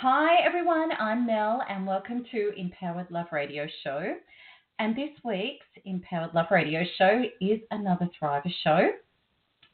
[0.00, 0.90] Hi, everyone.
[1.00, 4.14] I'm Mel, and welcome to Empowered Love Radio Show.
[4.78, 8.90] And this week's Empowered Love Radio Show is another Thriver show,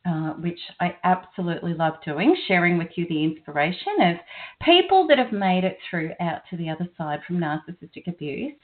[0.07, 4.17] uh, which I absolutely love doing, sharing with you the inspiration of
[4.63, 8.55] people that have made it through out to the other side from narcissistic abuse.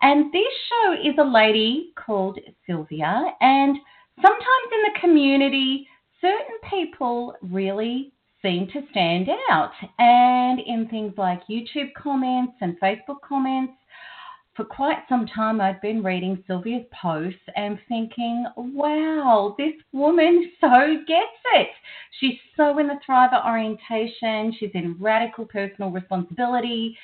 [0.00, 3.76] And this show is a lady called Sylvia, and
[4.16, 5.86] sometimes in the community,
[6.22, 9.72] certain people really seem to stand out.
[9.98, 13.72] And in things like YouTube comments and Facebook comments,
[14.54, 20.96] for quite some time I'd been reading Sylvia's posts and thinking, wow, this woman so
[21.06, 21.68] gets it.
[22.20, 26.96] She's so in the Thriver orientation, she's in radical personal responsibility,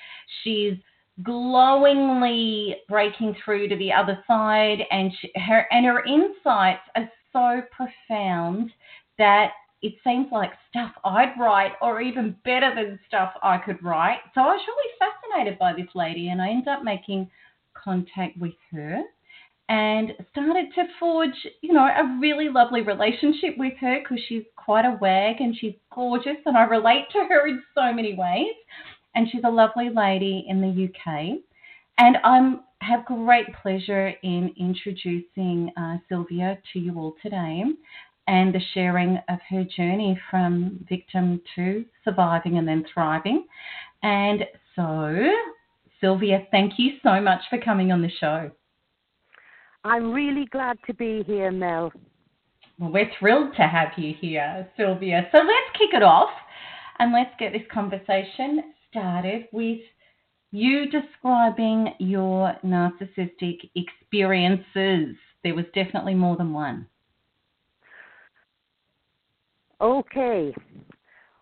[0.42, 0.74] she's
[1.22, 7.62] glowingly breaking through to the other side and she, her and her insights are so
[7.72, 8.70] profound
[9.18, 14.18] that it seems like stuff I'd write or even better than stuff I could write.
[14.34, 17.30] So I was really fascinated by this lady and I ended up making
[17.74, 19.02] contact with her
[19.68, 24.84] and started to forge, you know, a really lovely relationship with her because she's quite
[24.84, 28.54] a wag and she's gorgeous and I relate to her in so many ways.
[29.14, 31.38] And she's a lovely lady in the UK.
[31.98, 37.64] And I'm have great pleasure in introducing uh, Sylvia to you all today
[38.28, 43.46] and the sharing of her journey from victim to surviving and then thriving.
[44.02, 44.44] And
[44.76, 45.32] so,
[46.00, 48.50] Sylvia, thank you so much for coming on the show.
[49.82, 51.90] I'm really glad to be here, Mel.
[52.78, 55.26] Well, we're thrilled to have you here, Sylvia.
[55.32, 56.30] So let's kick it off
[56.98, 59.80] and let's get this conversation started with
[60.50, 65.16] you describing your narcissistic experiences.
[65.42, 66.86] There was definitely more than one.
[69.80, 70.54] Okay.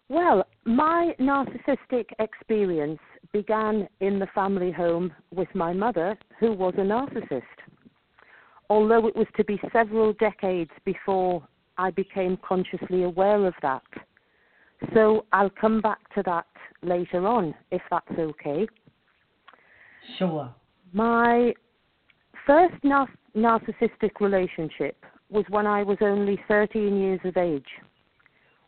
[0.09, 3.01] Well, my narcissistic experience
[3.33, 7.43] began in the family home with my mother, who was a narcissist.
[8.71, 11.47] Although it was to be several decades before
[11.79, 13.83] I became consciously aware of that.
[14.95, 16.47] So I'll come back to that
[16.83, 18.67] later on, if that's okay.
[20.19, 20.55] Sure.
[20.93, 21.53] My
[22.47, 27.67] first nar- narcissistic relationship was when I was only 13 years of age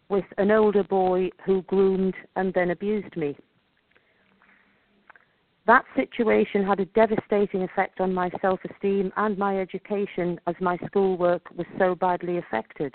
[0.08, 3.36] with an older boy who groomed and then abused me.
[5.66, 10.78] That situation had a devastating effect on my self esteem and my education as my
[10.86, 12.94] schoolwork was so badly affected.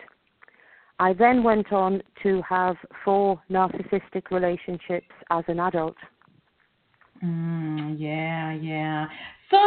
[0.99, 2.75] I then went on to have
[3.05, 5.95] four narcissistic relationships as an adult.
[7.23, 9.07] Mm, yeah, yeah.
[9.51, 9.57] So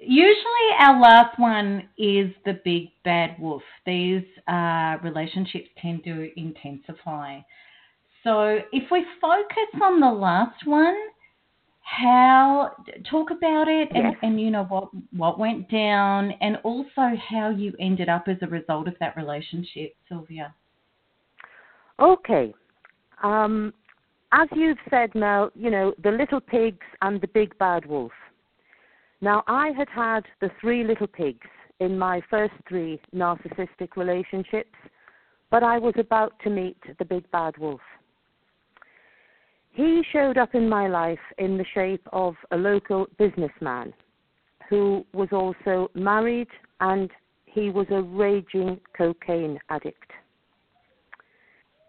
[0.00, 3.62] usually our last one is the big bad wolf.
[3.86, 7.40] These uh, relationships tend to intensify.
[8.24, 10.96] So if we focus on the last one,
[11.82, 12.72] how
[13.10, 14.14] talk about it and, Yes.
[14.22, 18.46] and you know what what went down and also how you ended up as a
[18.46, 20.54] result of that relationship, Sylvia.
[21.98, 22.54] Okay.
[23.22, 23.74] Um,
[24.32, 28.12] as you've said, Mel, you know, the little pigs and the big bad wolf.
[29.20, 31.48] Now, I had had the three little pigs
[31.78, 34.74] in my first three narcissistic relationships,
[35.50, 37.80] but I was about to meet the big bad wolf.
[39.72, 43.92] He showed up in my life in the shape of a local businessman
[44.68, 46.48] who was also married
[46.80, 47.10] and
[47.44, 50.10] he was a raging cocaine addict.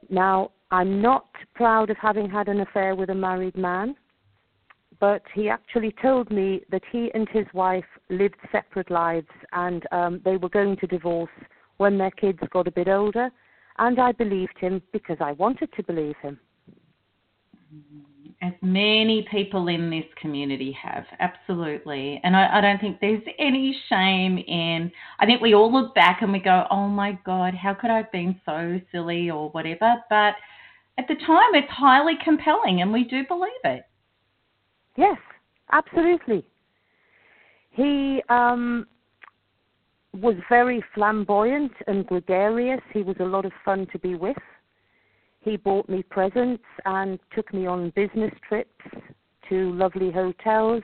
[0.10, 3.96] Now, I'm not proud of having had an affair with a married man,
[5.02, 10.22] but he actually told me that he and his wife lived separate lives and um,
[10.24, 11.30] they were going to divorce
[11.78, 13.32] when their kids got a bit older,
[13.80, 16.40] and I believed him because I wanted to believe him.
[18.44, 22.22] As many people in this community have, absolutely.
[22.24, 26.22] And I, I don't think there's any shame in, I think we all look back
[26.22, 29.96] and we go, oh my God, how could I have been so silly or whatever?
[30.12, 30.36] But
[31.00, 33.81] at the time, it's highly compelling and we do believe it.
[34.96, 35.18] Yes,
[35.72, 36.46] absolutely.
[37.72, 38.88] He um,
[40.14, 42.82] was very flamboyant and gregarious.
[42.94, 44.38] He was a lot of fun to be with.
[45.42, 48.70] He bought me presents and took me on business trips
[49.50, 50.84] to lovely hotels.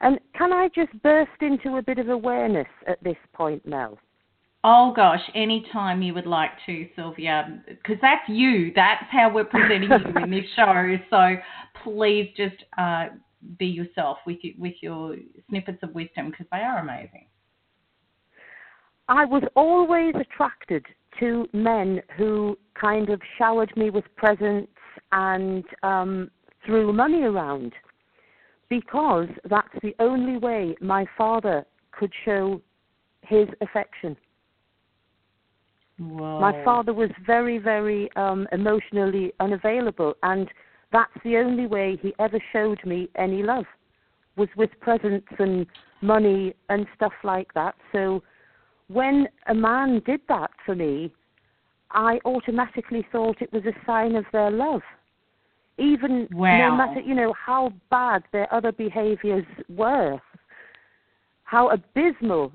[0.00, 3.98] And can I just burst into a bit of awareness at this point, Mel?
[4.62, 8.72] Oh gosh, anytime you would like to, Sylvia, because that's you.
[8.74, 10.96] That's how we're presenting you in this show.
[11.08, 11.36] So
[11.82, 13.06] please just uh,
[13.58, 15.16] be yourself with you, with your
[15.48, 17.26] snippets of wisdom because they are amazing.
[19.08, 20.84] I was always attracted
[21.20, 24.70] to men who kind of showered me with presents
[25.12, 26.30] and um,
[26.64, 27.72] threw money around
[28.68, 32.60] because that's the only way my father could show
[33.22, 34.16] his affection.
[36.00, 36.40] Whoa.
[36.40, 40.48] My father was very, very um, emotionally unavailable, and
[40.92, 43.66] that's the only way he ever showed me any love
[44.36, 45.66] was with presents and
[46.00, 47.74] money and stuff like that.
[47.92, 48.22] So
[48.88, 51.12] when a man did that for me,
[51.90, 54.82] I automatically thought it was a sign of their love.
[55.76, 56.70] Even wow.
[56.70, 60.18] no matter you know how bad their other behaviors were,
[61.44, 62.52] how abysmal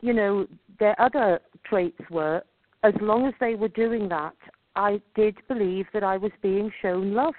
[0.00, 0.46] you know
[0.78, 2.42] their other traits were,
[2.82, 4.34] as long as they were doing that,
[4.76, 7.34] I did believe that I was being shown love.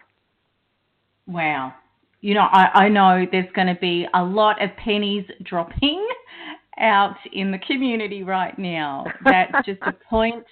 [1.27, 1.73] Wow.
[2.21, 6.05] You know, I, I know there's going to be a lot of pennies dropping
[6.79, 9.05] out in the community right now.
[9.25, 10.45] That's just a point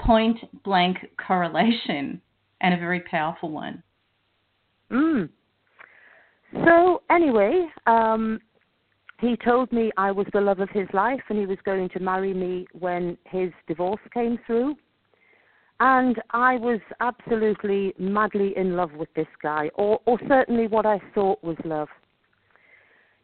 [0.00, 2.20] point blank correlation
[2.62, 3.82] and a very powerful one.
[4.90, 5.28] Mm.
[6.64, 8.40] So anyway, um,
[9.20, 12.00] he told me I was the love of his life and he was going to
[12.00, 14.76] marry me when his divorce came through.
[15.78, 21.00] And I was absolutely madly in love with this guy, or, or certainly what I
[21.14, 21.88] thought was love.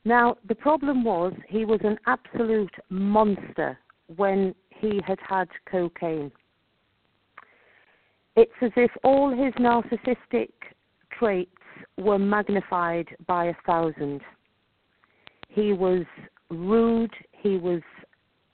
[0.05, 3.79] Now, the problem was he was an absolute monster
[4.17, 6.31] when he had had cocaine.
[8.37, 10.51] It's as if all his narcissistic
[11.19, 11.51] traits
[11.97, 14.21] were magnified by a thousand.
[15.57, 16.05] He was
[16.51, 17.81] rude, he was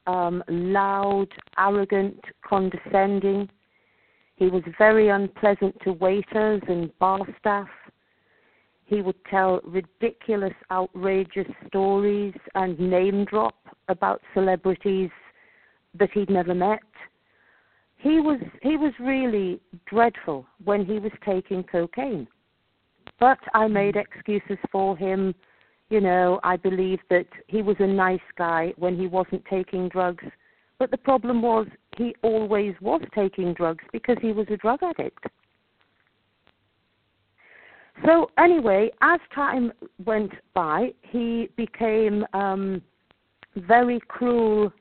[0.06, 1.26] um, loud,
[1.58, 3.50] arrogant, condescending.
[4.36, 7.66] He was very unpleasant to waiters and bar staff.
[8.84, 13.56] He would tell ridiculous, outrageous stories and name drop
[13.88, 15.10] about celebrities
[15.98, 16.78] that he'd never met.
[17.96, 22.28] He was he was really dreadful when he was taking cocaine.
[23.18, 25.34] But I made excuses for him
[25.92, 30.24] you know, I believed that he was a nice guy when he wasn't taking drugs.
[30.78, 31.66] But the problem was
[31.98, 35.26] he always was taking drugs because he was a drug addict.
[38.06, 39.70] So anyway, as time
[40.06, 42.80] went by, he became um,
[43.54, 44.72] very cruel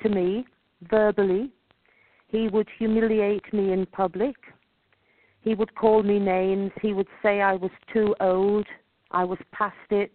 [0.00, 0.46] to me
[0.88, 1.50] verbally.
[2.28, 4.36] He would humiliate me in public.
[5.40, 6.70] He would call me names.
[6.80, 8.64] He would say I was too old.
[9.10, 10.12] I was past it.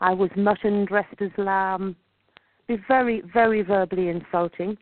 [0.00, 1.96] I was mutton dressed as lamb.
[2.66, 4.76] Be very, very verbally insulting.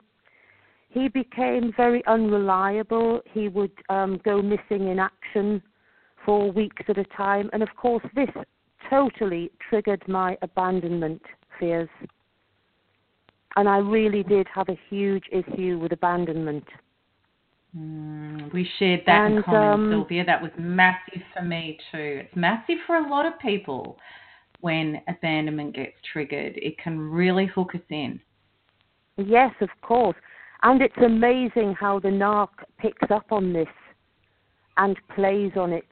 [0.91, 3.20] He became very unreliable.
[3.32, 5.62] He would um, go missing in action
[6.25, 7.50] for weeks at a time.
[7.53, 8.31] And of course, this
[8.88, 11.23] totally triggered my abandonment
[11.59, 11.88] fears.
[13.56, 16.64] And I really did have a huge issue with abandonment.
[17.76, 20.25] Mm, we shared that and, in common, um, Sylvia.
[20.25, 22.23] That was massive for me too.
[22.25, 23.99] It's massive for a lot of people
[24.61, 26.57] when abandonment gets triggered.
[26.57, 28.21] It can really hook us in.
[29.17, 30.17] Yes, of course.
[30.62, 32.49] And it's amazing how the narc
[32.79, 33.69] picks up on this
[34.77, 35.88] and plays on it,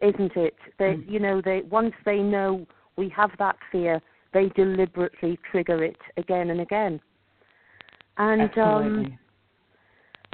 [0.00, 0.56] isn't it?
[0.78, 1.10] They, Mm.
[1.10, 4.00] you know, they once they know we have that fear,
[4.32, 7.00] they deliberately trigger it again and again.
[8.16, 9.18] And um,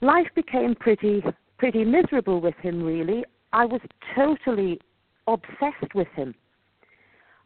[0.02, 1.22] life became pretty
[1.58, 2.82] pretty miserable with him.
[2.82, 3.80] Really, I was
[4.14, 4.80] totally
[5.26, 6.34] obsessed with him.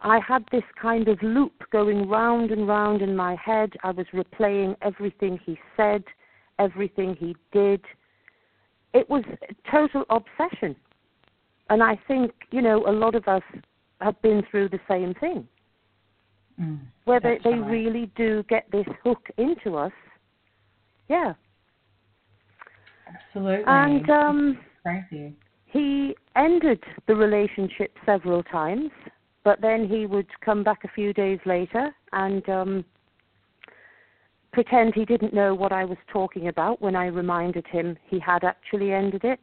[0.05, 3.73] I had this kind of loop going round and round in my head.
[3.85, 6.03] I was replaying everything he said,
[6.59, 7.81] everything he did.
[8.95, 9.23] It was
[9.71, 10.75] total obsession.
[11.71, 13.43] And I think, you know, a lot of us
[14.01, 15.47] have been through the same thing,
[16.61, 17.71] Mm, where they, they right.
[17.71, 19.93] really do get this hook into us.
[21.09, 21.33] Yeah.
[23.09, 23.65] Absolutely.
[23.67, 25.35] And um, crazy.
[25.65, 28.91] he ended the relationship several times,
[29.45, 32.85] but then he would come back a few days later and um,
[34.53, 38.45] pretend he didn't know what I was talking about when I reminded him he had
[38.45, 39.41] actually ended it.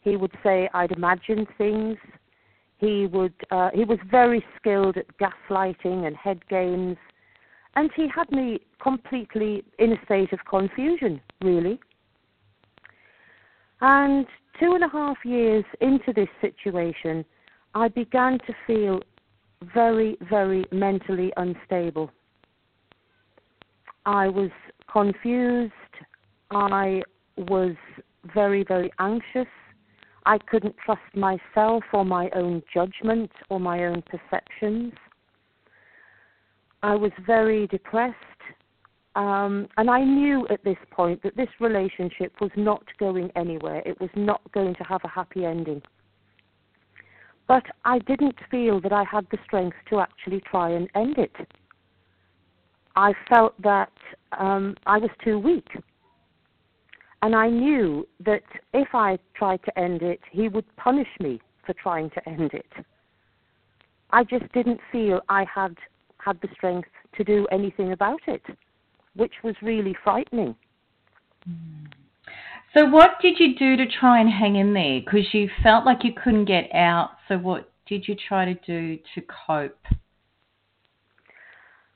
[0.00, 1.96] He would say I'd imagined things.
[2.78, 6.96] He would uh, he was very skilled at gaslighting and head games,
[7.74, 11.80] and he had me completely in a state of confusion, really.
[13.80, 14.26] And
[14.60, 17.24] two and a half years into this situation,
[17.76, 19.00] I began to feel
[19.74, 22.10] very, very mentally unstable.
[24.06, 24.48] I was
[24.90, 25.72] confused.
[26.50, 27.02] I
[27.36, 27.74] was
[28.32, 29.52] very, very anxious.
[30.24, 34.94] I couldn't trust myself or my own judgment or my own perceptions.
[36.82, 38.16] I was very depressed.
[39.16, 43.82] Um, and I knew at this point that this relationship was not going anywhere.
[43.84, 45.82] It was not going to have a happy ending.
[47.48, 51.34] But I didn't feel that I had the strength to actually try and end it.
[52.96, 53.92] I felt that
[54.38, 55.68] um, I was too weak.
[57.22, 61.72] And I knew that if I tried to end it, he would punish me for
[61.74, 62.70] trying to end it.
[64.10, 65.76] I just didn't feel I had
[66.18, 68.42] had the strength to do anything about it,
[69.14, 70.54] which was really frightening.
[72.76, 75.00] So, what did you do to try and hang in there?
[75.00, 77.12] Because you felt like you couldn't get out.
[77.26, 79.78] So, what did you try to do to cope?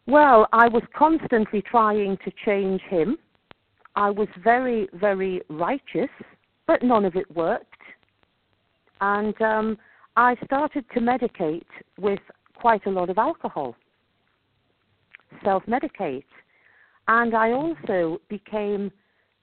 [0.06, 3.18] Well, I was constantly trying to change him.
[3.94, 6.08] I was very, very righteous,
[6.66, 7.66] but none of it worked.
[9.02, 9.78] And um,
[10.16, 11.60] I started to medicate
[11.98, 12.20] with
[12.54, 13.76] quite a lot of alcohol,
[15.44, 16.24] self medicate.
[17.06, 18.90] And I also became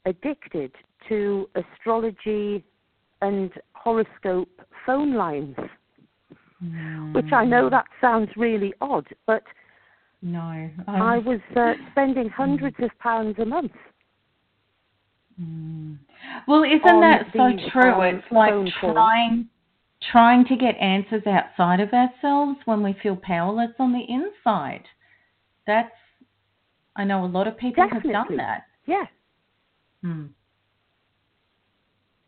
[0.05, 0.71] addicted
[1.09, 2.63] to astrology
[3.21, 4.49] and horoscope
[4.85, 5.55] phone lines,
[6.63, 7.13] mm.
[7.13, 9.43] which I know that sounds really odd, but
[10.21, 11.01] no, I'm...
[11.01, 13.71] i was uh, spending hundreds of pounds a month.
[15.39, 15.97] Mm.
[16.47, 17.93] Well, isn't that so true?
[17.93, 19.47] Um, it's like trying
[20.11, 24.83] trying to get answers outside of ourselves when we feel powerless on the inside.
[25.65, 25.91] That's
[26.95, 28.13] I know a lot of people Definitely.
[28.13, 28.63] have done that.
[28.87, 29.05] Yeah.
[30.01, 30.25] Hmm.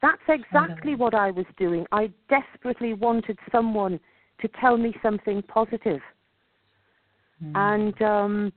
[0.02, 1.86] That's exactly what I was doing.
[1.92, 4.00] I desperately wanted someone
[4.42, 6.00] to tell me something positive.
[7.44, 7.52] Mm.
[7.56, 8.54] And um,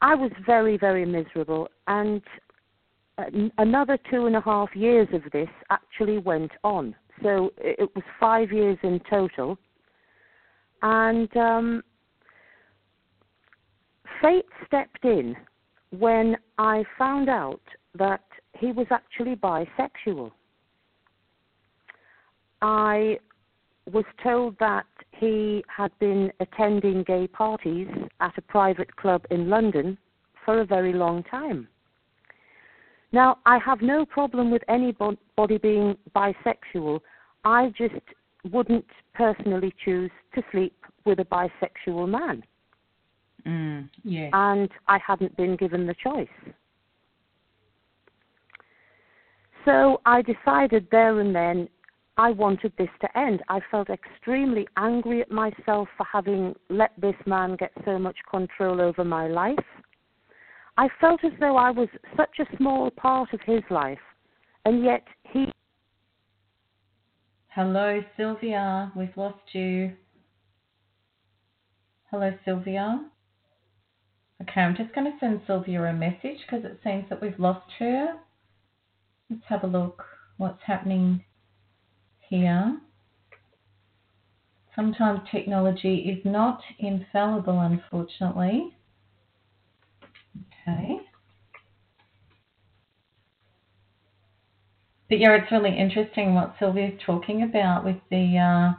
[0.00, 1.68] I was very, very miserable.
[1.88, 2.22] And
[3.18, 3.24] uh,
[3.58, 6.94] another two and a half years of this actually went on.
[7.22, 9.58] So it was five years in total.
[10.82, 11.82] And um,
[14.20, 15.36] fate stepped in
[15.90, 17.60] when I found out
[17.96, 18.24] that
[18.62, 20.30] he was actually bisexual.
[22.62, 23.18] I
[23.92, 27.88] was told that he had been attending gay parties
[28.20, 29.98] at a private club in London
[30.44, 31.66] for a very long time.
[33.10, 37.00] Now, I have no problem with anybody being bisexual.
[37.44, 38.06] I just
[38.52, 42.44] wouldn't personally choose to sleep with a bisexual man.
[43.44, 44.30] Mm, yes.
[44.32, 46.54] And I hadn't been given the choice.
[49.64, 51.68] So I decided there and then
[52.16, 53.42] I wanted this to end.
[53.48, 58.80] I felt extremely angry at myself for having let this man get so much control
[58.80, 59.58] over my life.
[60.76, 63.98] I felt as though I was such a small part of his life,
[64.64, 65.52] and yet he.
[67.48, 68.90] Hello, Sylvia.
[68.96, 69.92] We've lost you.
[72.10, 73.04] Hello, Sylvia.
[74.42, 77.70] Okay, I'm just going to send Sylvia a message because it seems that we've lost
[77.78, 78.14] her.
[79.32, 80.04] Let's have a look
[80.36, 81.24] what's happening
[82.28, 82.78] here.
[84.76, 88.76] Sometimes technology is not infallible, unfortunately.
[90.68, 90.98] Okay.
[95.08, 98.72] But yeah, it's really interesting what Sylvia's talking about with the uh,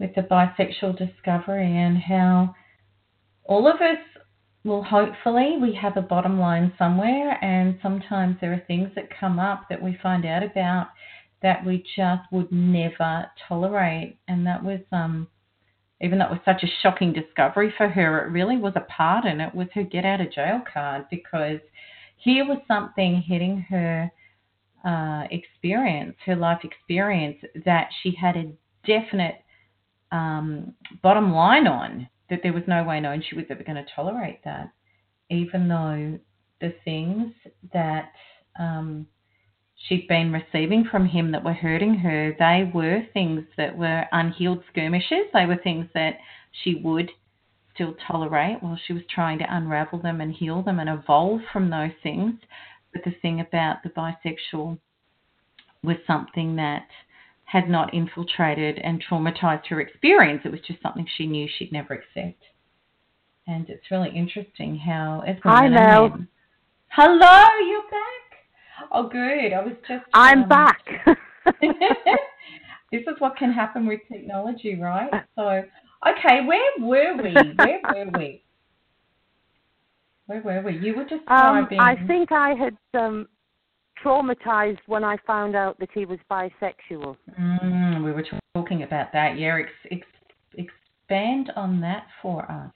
[0.00, 2.56] with the bisexual discovery and how
[3.44, 3.98] all of us
[4.64, 9.38] well, hopefully, we have a bottom line somewhere, and sometimes there are things that come
[9.38, 10.88] up that we find out about
[11.42, 14.16] that we just would never tolerate.
[14.26, 15.28] And that was, um,
[16.00, 19.42] even though it was such a shocking discovery for her, it really was a pardon.
[19.42, 21.60] It was her get out of jail card because
[22.16, 24.10] here was something hitting her
[24.82, 28.50] uh, experience, her life experience, that she had a
[28.86, 29.42] definite
[30.10, 33.90] um, bottom line on that there was no way known she was ever going to
[33.94, 34.72] tolerate that,
[35.30, 36.18] even though
[36.60, 37.32] the things
[37.72, 38.12] that
[38.58, 39.06] um,
[39.88, 44.62] she'd been receiving from him that were hurting her, they were things that were unhealed
[44.70, 45.26] skirmishes.
[45.32, 46.18] They were things that
[46.62, 47.10] she would
[47.74, 51.70] still tolerate while she was trying to unravel them and heal them and evolve from
[51.70, 52.34] those things.
[52.92, 54.78] But the thing about the bisexual
[55.82, 56.86] was something that
[57.54, 60.42] had not infiltrated and traumatized her experience.
[60.44, 62.42] It was just something she knew she'd never accept.
[63.46, 66.18] And it's really interesting how Hi, Mel.
[66.88, 68.90] Hello, you're back.
[68.90, 69.52] oh, good.
[69.52, 70.04] I was just.
[70.14, 70.80] I'm um, back.
[72.90, 75.10] this is what can happen with technology, right?
[75.36, 75.62] So,
[76.08, 77.34] okay, where were we?
[77.56, 78.42] Where were we?
[80.26, 80.78] Where were we?
[80.78, 81.68] You were um.
[81.78, 83.28] I think I had um,
[84.04, 87.16] traumatized when I found out that he was bisexual.
[87.40, 89.38] Mm, we were talking about that.
[89.38, 90.66] Yeah, ex- ex-
[91.06, 92.72] expand on that for us.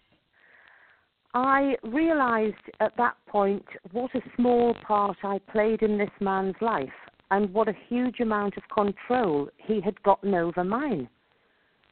[1.35, 6.89] I realized at that point what a small part I played in this man's life
[7.31, 11.09] and what a huge amount of control he had gotten over mine.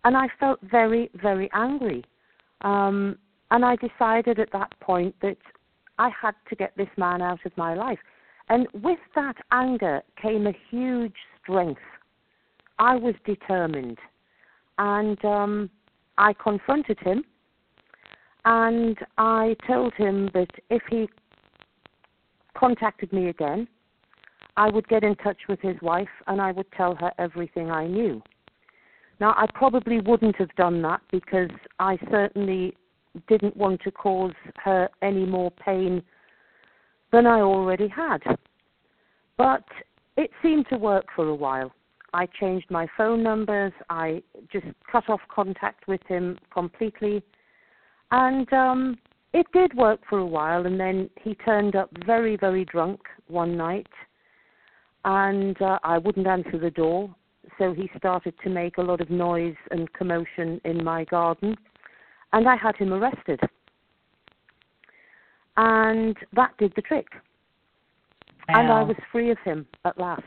[0.05, 2.05] And I felt very, very angry.
[2.63, 3.19] Um,
[3.51, 5.37] and I decided at that point that
[5.99, 7.99] I had to get this man out of my life.
[8.49, 11.81] And with that anger came a huge strength.
[12.79, 13.99] I was determined.
[14.79, 15.71] And um,
[16.19, 17.25] I confronted him
[18.45, 21.09] and I told him that if he
[22.57, 23.67] contacted me again,
[24.57, 27.87] I would get in touch with his wife and I would tell her everything I
[27.87, 28.23] knew.
[29.19, 32.77] Now, I probably wouldn't have done that because I certainly
[33.29, 36.03] didn't want to cause her any more pain
[37.13, 38.23] than I already had.
[39.37, 39.65] But
[40.17, 41.73] it seemed to work for a while.
[42.15, 47.23] I changed my phone numbers, I just cut off contact with him completely
[48.11, 48.99] and um,
[49.33, 53.57] it did work for a while, and then he turned up very, very drunk one
[53.57, 53.89] night,
[55.05, 57.15] and uh, I wouldn't answer the door,
[57.59, 61.57] so he started to make a lot of noise and commotion in my garden,
[62.33, 63.41] and I had him arrested.
[65.57, 67.07] And that did the trick.
[68.49, 68.61] Wow.
[68.61, 70.23] And I was free of him at last.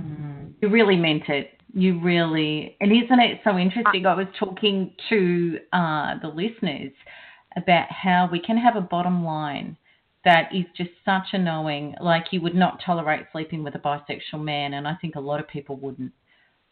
[0.00, 0.52] Mm.
[0.60, 4.06] You really meant it you really, and isn't it so interesting?
[4.06, 6.92] I was talking to uh, the listeners
[7.56, 9.76] about how we can have a bottom line
[10.24, 14.42] that is just such a knowing, like you would not tolerate sleeping with a bisexual
[14.42, 16.12] man, and I think a lot of people wouldn't.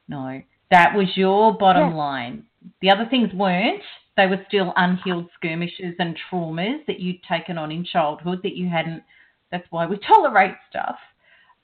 [0.06, 1.96] No, that was your bottom yeah.
[1.96, 2.44] line.
[2.82, 3.82] The other things weren't.
[4.16, 8.68] They were still unhealed skirmishes and traumas that you'd taken on in childhood that you
[8.68, 9.02] hadn't.
[9.50, 10.96] That's why we tolerate stuff.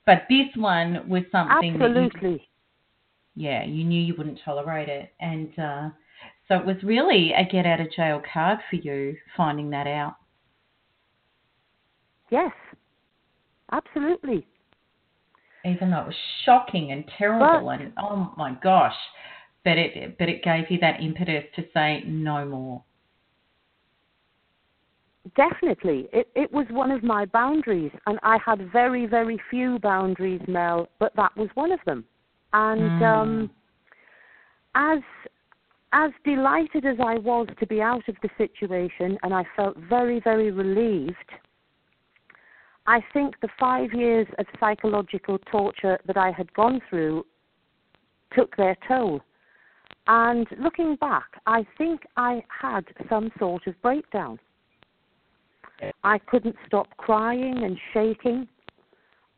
[0.07, 2.49] But this one was something Absolutely
[3.37, 5.13] yeah, you knew you wouldn't tolerate it.
[5.21, 5.91] And uh,
[6.49, 10.17] so it was really a get out of jail card for you finding that out.
[12.31, 12.53] Yes,
[13.71, 14.47] absolutely.
[15.65, 18.95] Even though it was shocking and terrible, but, and oh my gosh,
[19.67, 22.85] but it but it gave you that impetus to say no more.
[25.37, 30.41] Definitely, it it was one of my boundaries, and I had very very few boundaries,
[30.47, 32.05] Mel, but that was one of them.
[32.53, 33.03] And mm.
[33.03, 33.51] um,
[34.77, 35.01] as
[35.93, 40.21] as delighted as I was to be out of the situation, and I felt very,
[40.21, 41.31] very relieved,
[42.87, 47.27] I think the five years of psychological torture that I had gone through
[48.33, 49.23] took their toll.
[50.09, 54.39] And looking back, I think I had some sort of breakdown.
[56.05, 58.49] I couldn't stop crying and shaking.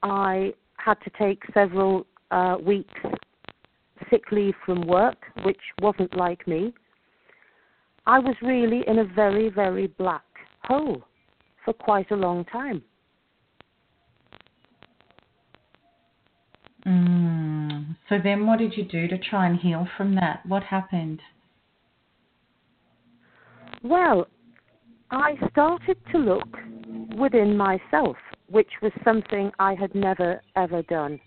[0.02, 2.94] I had to take several uh, weeks
[4.10, 6.72] sick leave from work, which wasn't like me.
[8.06, 10.22] I was really in a very, very black
[10.64, 11.02] hole
[11.64, 12.82] for quite a long time.
[16.86, 17.67] Mm.
[17.78, 20.44] Um, so then, what did you do to try and heal from that?
[20.46, 21.20] What happened?
[23.82, 24.26] Well,
[25.10, 26.48] I started to look
[27.16, 28.16] within myself,
[28.50, 31.20] which was something I had never ever done.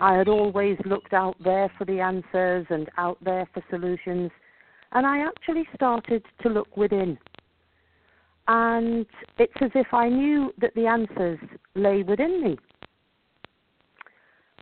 [0.00, 4.30] I had always looked out there for the answers and out there for solutions,
[4.92, 7.18] and I actually started to look within.
[8.48, 9.06] And
[9.38, 11.38] it's as if I knew that the answers
[11.74, 12.56] lay within me.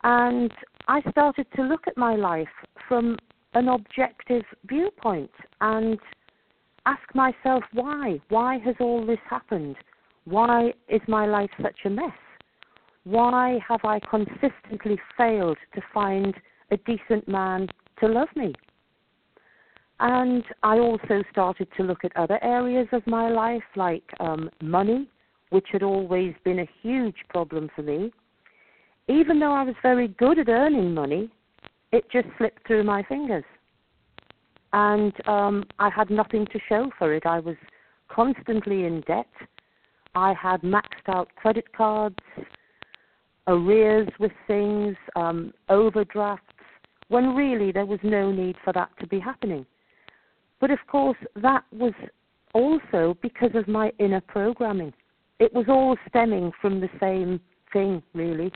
[0.02, 0.50] And
[0.90, 2.48] I started to look at my life
[2.88, 3.16] from
[3.54, 5.96] an objective viewpoint and
[6.84, 8.20] ask myself why?
[8.28, 9.76] Why has all this happened?
[10.24, 12.18] Why is my life such a mess?
[13.04, 16.34] Why have I consistently failed to find
[16.72, 17.68] a decent man
[18.00, 18.52] to love me?
[20.00, 25.08] And I also started to look at other areas of my life, like um, money,
[25.50, 28.10] which had always been a huge problem for me.
[29.10, 31.30] Even though I was very good at earning money,
[31.90, 33.44] it just slipped through my fingers.
[34.72, 37.26] And um, I had nothing to show for it.
[37.26, 37.56] I was
[38.08, 39.26] constantly in debt.
[40.14, 42.16] I had maxed out credit cards
[43.48, 46.44] arrears with things, um, overdrafts,
[47.08, 49.66] when really there was no need for that to be happening.
[50.60, 51.94] But of course, that was
[52.54, 54.92] also because of my inner programming.
[55.40, 57.40] It was all stemming from the same
[57.72, 58.52] thing, really.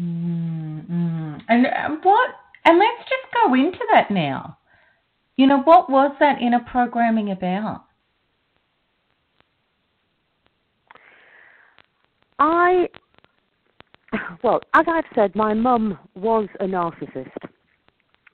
[0.00, 1.36] Mm-hmm.
[1.48, 2.30] And uh, what?
[2.64, 4.58] And let's just go into that now.
[5.36, 7.84] You know, what was that inner programming about?
[12.38, 12.88] I,
[14.42, 17.30] well, as I've said, my mum was a narcissist.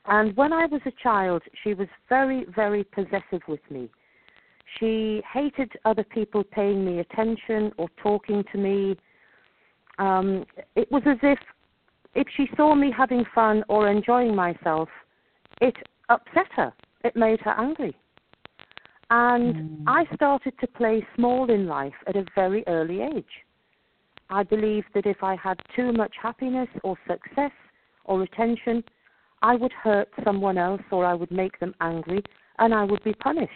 [0.07, 3.89] And when I was a child, she was very, very possessive with me.
[4.79, 8.97] She hated other people paying me attention or talking to me.
[9.99, 11.39] Um, it was as if
[12.15, 14.89] if she saw me having fun or enjoying myself,
[15.61, 15.75] it
[16.09, 16.73] upset her.
[17.05, 17.97] It made her angry.
[19.11, 19.83] And mm.
[19.87, 23.25] I started to play small in life at a very early age.
[24.31, 27.53] I believed that if I had too much happiness or success
[28.05, 28.83] or attention,
[29.43, 32.23] I would hurt someone else or I would make them angry
[32.59, 33.53] and I would be punished.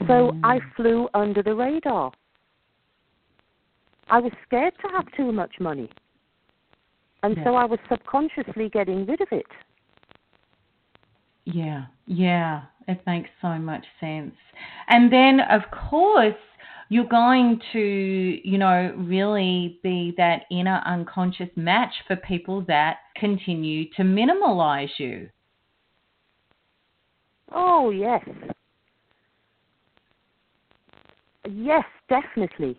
[0.00, 0.40] So mm.
[0.44, 2.12] I flew under the radar.
[4.08, 5.88] I was scared to have too much money.
[7.26, 7.42] And yeah.
[7.42, 9.46] so I was subconsciously getting rid of it.
[11.44, 14.36] Yeah, yeah, it makes so much sense.
[14.86, 16.36] And then, of course,
[16.88, 23.90] you're going to, you know, really be that inner unconscious match for people that continue
[23.96, 25.28] to minimalize you.
[27.50, 28.24] Oh, yes.
[31.50, 32.78] Yes, definitely.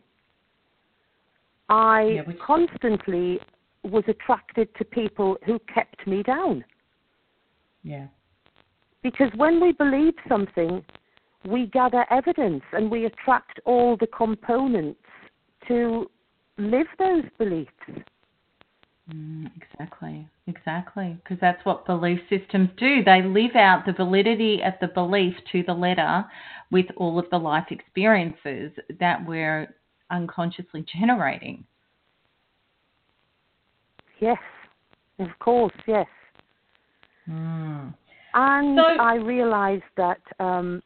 [1.68, 3.42] I yeah, constantly
[3.84, 6.64] was attracted to people who kept me down.
[7.84, 8.08] Yeah.
[9.04, 10.84] Because when we believe something,
[11.46, 15.00] we gather evidence and we attract all the components
[15.68, 16.10] to
[16.58, 17.72] live those beliefs.
[19.14, 21.18] Mm, exactly, exactly.
[21.24, 23.04] Because that's what belief systems do.
[23.04, 26.26] They live out the validity of the belief to the letter
[26.72, 29.74] with all of the life experiences that we're
[30.12, 31.64] unconsciously generating.
[34.20, 34.40] Yes,
[35.20, 36.08] of course, yes.
[37.30, 37.94] Mm.
[38.34, 40.82] And so, I realized that um,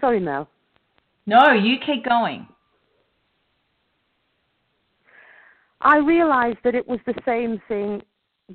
[0.00, 0.48] Sorry, Mel.
[1.26, 2.46] No, you keep going.
[5.82, 8.02] I realized that it was the same thing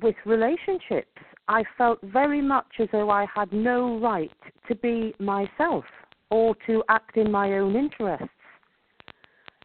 [0.02, 1.08] with relationships.
[1.48, 4.30] I felt very much as though I had no right
[4.68, 5.84] to be myself
[6.30, 8.28] or to act in my own interests.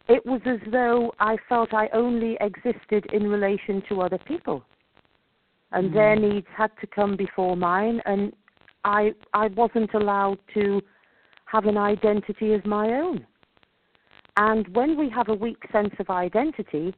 [0.07, 4.63] It was as though I felt I only existed in relation to other people.
[5.71, 5.93] And mm.
[5.93, 8.33] their needs had to come before mine and
[8.83, 10.81] I I wasn't allowed to
[11.45, 13.25] have an identity of my own.
[14.37, 16.95] And when we have a weak sense of identity,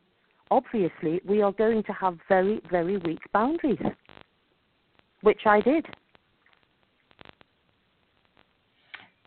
[0.51, 3.79] obviously we are going to have very, very weak boundaries,
[5.21, 5.85] which I did.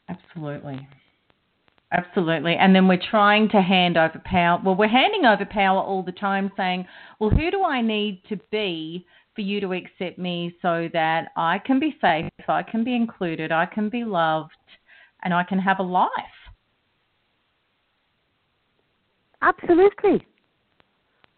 [0.08, 0.86] Absolutely.
[1.92, 2.56] Absolutely.
[2.56, 4.60] And then we're trying to hand over power.
[4.64, 6.86] Well, we're handing over power all the time, saying,
[7.20, 11.58] well, who do I need to be for you to accept me so that I
[11.58, 14.50] can be safe, I can be included, I can be loved,
[15.22, 16.08] and I can have a life.
[19.42, 20.26] Absolutely.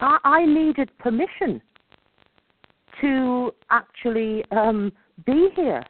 [0.01, 1.61] I, I needed permission
[3.01, 4.93] to actually um,
[5.27, 5.83] be here.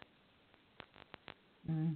[1.70, 1.94] Mm.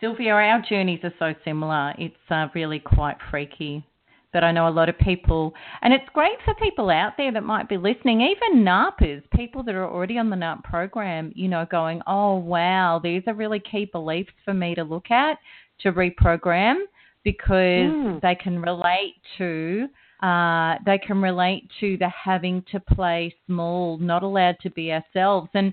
[0.00, 1.94] Sylvia, our journeys are so similar.
[1.98, 3.84] It's uh, really quite freaky
[4.32, 7.42] But I know a lot of people, and it's great for people out there that
[7.42, 11.66] might be listening, even NARPers, people that are already on the NARP program, you know,
[11.70, 15.38] going, oh, wow, these are really key beliefs for me to look at,
[15.80, 16.76] to reprogram,
[17.24, 18.20] because mm.
[18.22, 19.88] they can relate to.
[20.22, 25.48] Uh, they can relate to the having to play small, not allowed to be ourselves.
[25.54, 25.72] And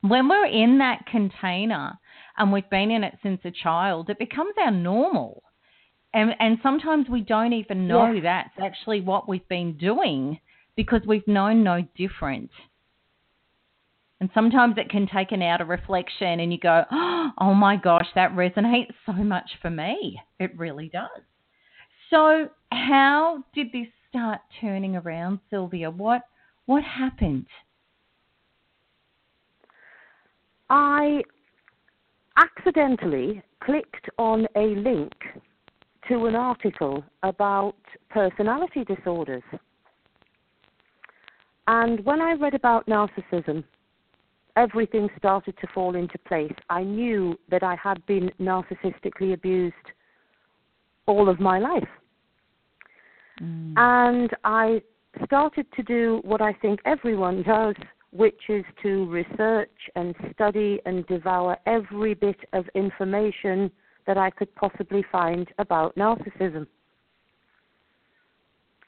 [0.00, 1.92] when we're in that container
[2.38, 5.42] and we've been in it since a child, it becomes our normal
[6.16, 8.22] and and sometimes we don't even know yeah.
[8.22, 10.40] that's actually what we've been doing
[10.74, 12.50] because we've known no different.
[14.18, 18.32] And sometimes it can take an outer reflection and you go, oh my gosh, that
[18.32, 20.18] resonates so much for me.
[20.40, 21.22] It really does.
[22.08, 25.90] So, how did this start turning around, Sylvia?
[25.90, 26.22] What
[26.64, 27.46] what happened?
[30.70, 31.22] I
[32.36, 35.12] accidentally clicked on a link
[36.08, 37.76] to an article about
[38.10, 39.42] personality disorders.
[41.66, 43.64] And when I read about narcissism,
[44.56, 46.52] everything started to fall into place.
[46.70, 49.74] I knew that I had been narcissistically abused
[51.06, 51.88] all of my life.
[53.42, 53.74] Mm.
[53.76, 54.80] And I
[55.24, 57.74] started to do what I think everyone does,
[58.16, 63.70] which is to research and study and devour every bit of information
[64.06, 66.66] that I could possibly find about narcissism.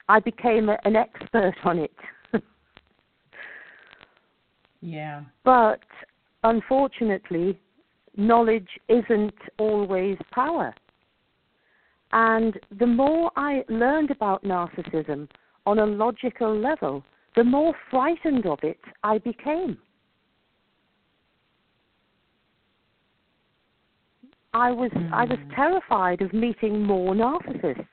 [0.07, 1.95] I became a, an expert on it.
[4.81, 5.21] yeah.
[5.43, 5.81] But
[6.43, 7.59] unfortunately,
[8.17, 10.73] knowledge isn't always power.
[12.11, 15.27] And the more I learned about narcissism
[15.67, 17.03] on a logical level,
[17.39, 19.77] the more frightened of it I became.
[24.53, 25.09] I was mm.
[25.13, 25.51] I was hmm.
[25.51, 27.85] terrified of meeting more narcissists.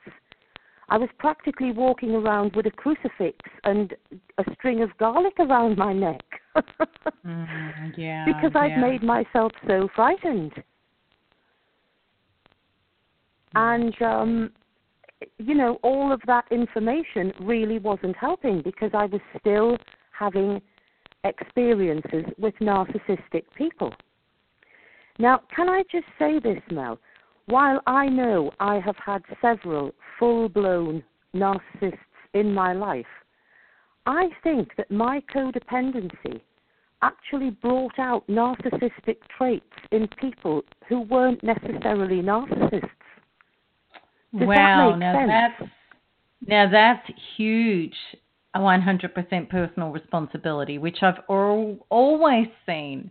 [0.89, 3.95] I was practically walking around with a crucifix and
[4.39, 6.25] a string of garlic around my neck.
[7.25, 8.81] mm, yeah, because I'd yeah.
[8.81, 10.55] made myself so frightened.
[13.55, 14.51] And um
[15.39, 19.79] you know, all of that information really wasn't helping because I was still
[20.17, 20.61] having
[21.25, 23.93] experiences with narcissistic people.
[25.19, 26.99] Now, can I just say this, Mel?
[27.47, 31.03] While I know I have had several full blown
[31.35, 31.99] narcissists
[32.35, 33.07] in my life,
[34.05, 36.41] I think that my codependency
[37.03, 42.91] actually brought out narcissistic traits in people who weren't necessarily narcissists.
[44.39, 45.31] Does wow, that now sense?
[45.61, 45.71] that's
[46.47, 47.95] now that's huge.
[48.55, 53.11] A 100% personal responsibility, which I've al- always seen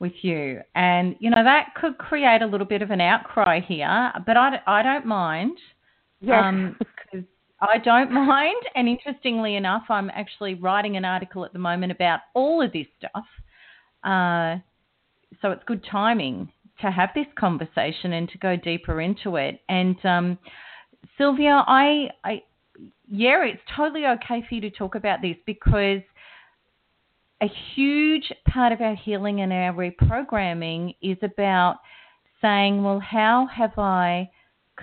[0.00, 0.60] with you.
[0.74, 4.60] And, you know, that could create a little bit of an outcry here, but I,
[4.66, 5.58] I don't mind.
[6.20, 6.42] Yes.
[6.44, 6.76] Um,
[7.60, 8.62] I don't mind.
[8.74, 12.86] And interestingly enough, I'm actually writing an article at the moment about all of this
[12.98, 13.24] stuff.
[14.02, 14.56] Uh,
[15.40, 19.60] so it's good timing to have this conversation and to go deeper into it.
[19.68, 20.38] And um,
[21.16, 22.42] Sylvia, I, I,
[23.08, 26.00] yeah, it's totally okay for you to talk about this because
[27.40, 31.76] a huge part of our healing and our reprogramming is about
[32.40, 34.30] saying, well, how have I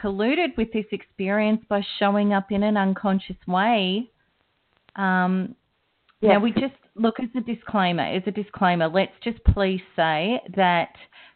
[0.02, 4.10] colluded with this experience by showing up in an unconscious way?
[4.96, 5.56] Um,
[6.22, 6.30] yes.
[6.34, 10.90] Now, we just look as a disclaimer, as a disclaimer, let's just please say that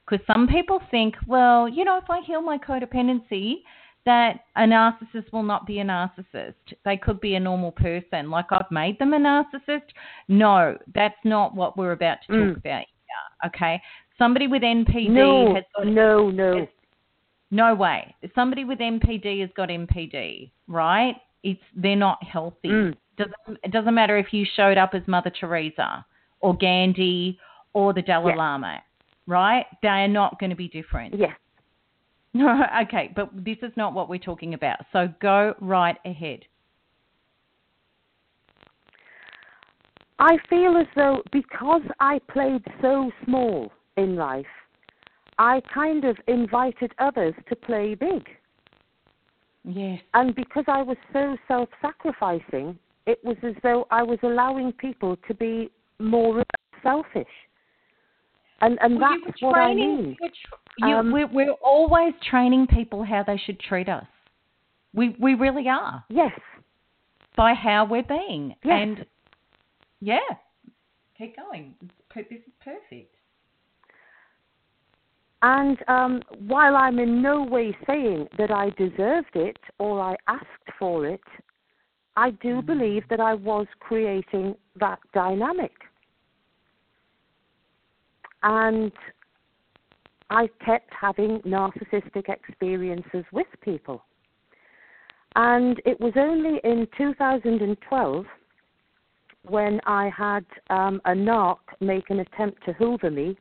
[0.07, 3.55] because some people think, well, you know, if I heal my codependency,
[4.05, 6.53] that a narcissist will not be a narcissist.
[6.83, 8.29] They could be a normal person.
[8.29, 9.81] Like I've made them a narcissist.
[10.27, 12.57] No, that's not what we're about to talk mm.
[12.57, 13.47] about here.
[13.47, 13.81] Okay.
[14.17, 16.67] Somebody with NPD no, has got No, no.
[17.51, 18.13] No way.
[18.33, 21.15] Somebody with NPD has got NPD, right?
[21.43, 22.69] It's they're not healthy.
[22.69, 22.95] Mm.
[23.17, 26.05] Doesn't it doesn't matter if you showed up as Mother Teresa
[26.41, 27.39] or Gandhi
[27.73, 28.37] or the Dalai yeah.
[28.37, 28.83] Lama,
[29.27, 29.65] right?
[29.81, 31.17] They are not going to be different.
[31.17, 31.31] Yes.
[32.33, 34.77] No, okay, but this is not what we're talking about.
[34.91, 36.41] So go right ahead.
[40.19, 44.45] I feel as though because I played so small in life,
[45.37, 48.29] I kind of invited others to play big.
[49.65, 49.99] Yes.
[50.13, 55.17] And because I was so self sacrificing, it was as though I was allowing people
[55.27, 56.43] to be more
[56.81, 57.27] selfish.
[58.61, 60.15] And and well, that's what I mean.
[60.77, 64.05] You, um, we're, we're always training people how they should treat us.
[64.93, 66.03] We we really are.
[66.09, 66.31] Yes.
[67.35, 68.55] By how we're being.
[68.63, 68.73] Yes.
[68.81, 69.05] And
[69.99, 70.19] yeah,
[71.17, 71.75] keep going.
[72.15, 73.15] This is perfect.
[75.41, 80.71] And um, while I'm in no way saying that I deserved it or I asked
[80.79, 81.21] for it,
[82.15, 82.65] I do mm.
[82.65, 85.73] believe that I was creating that dynamic.
[88.45, 88.91] And
[90.29, 94.03] I kept having narcissistic experiences with people.
[95.35, 98.25] And it was only in 2012
[99.47, 103.35] when I had um, a narc make an attempt to hoover me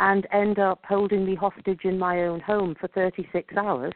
[0.00, 3.92] and end up holding me hostage in my own home for 36 hours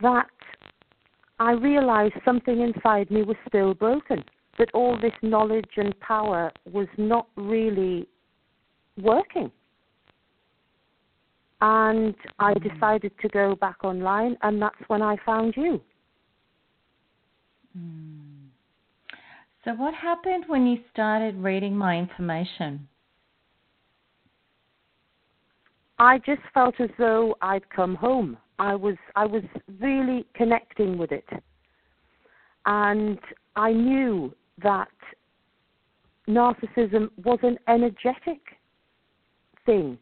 [0.00, 0.26] that
[1.38, 4.22] I realized something inside me was still broken,
[4.58, 8.06] that all this knowledge and power was not really
[9.00, 9.50] working.
[11.60, 12.72] And I mm.
[12.72, 15.80] decided to go back online, and that's when I found you.
[17.78, 18.48] Mm.
[19.64, 22.88] So, what happened when you started reading my information?
[26.00, 28.36] I just felt as though I'd come home.
[28.58, 29.44] I was I was
[29.80, 31.28] really connecting with it.
[32.66, 33.20] And
[33.54, 34.88] I knew that
[36.28, 38.40] narcissism was an energetic
[39.66, 39.98] thing.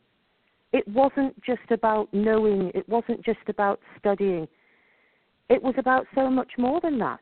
[0.72, 4.46] It wasn't just about knowing, it wasn't just about studying.
[5.48, 7.20] It was about so much more than that.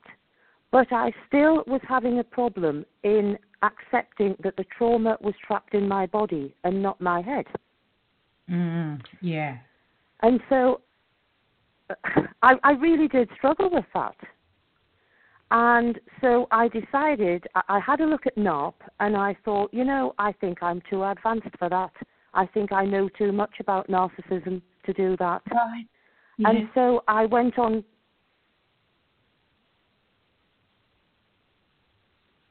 [0.71, 5.89] But I still was having a problem in accepting that the trauma was trapped in
[5.89, 7.47] my body and not my head.
[8.51, 9.57] Mm, yeah.
[10.23, 10.83] And so
[12.43, 14.17] I, I really did struggle with that.
[15.51, 20.15] And so I decided, I had a look at NARP and I thought, you know,
[20.19, 21.93] I think I'm too advanced for that.
[22.35, 25.43] I think I know too much about narcissism to do that.
[25.51, 25.87] Right.
[26.39, 27.83] And so I went on.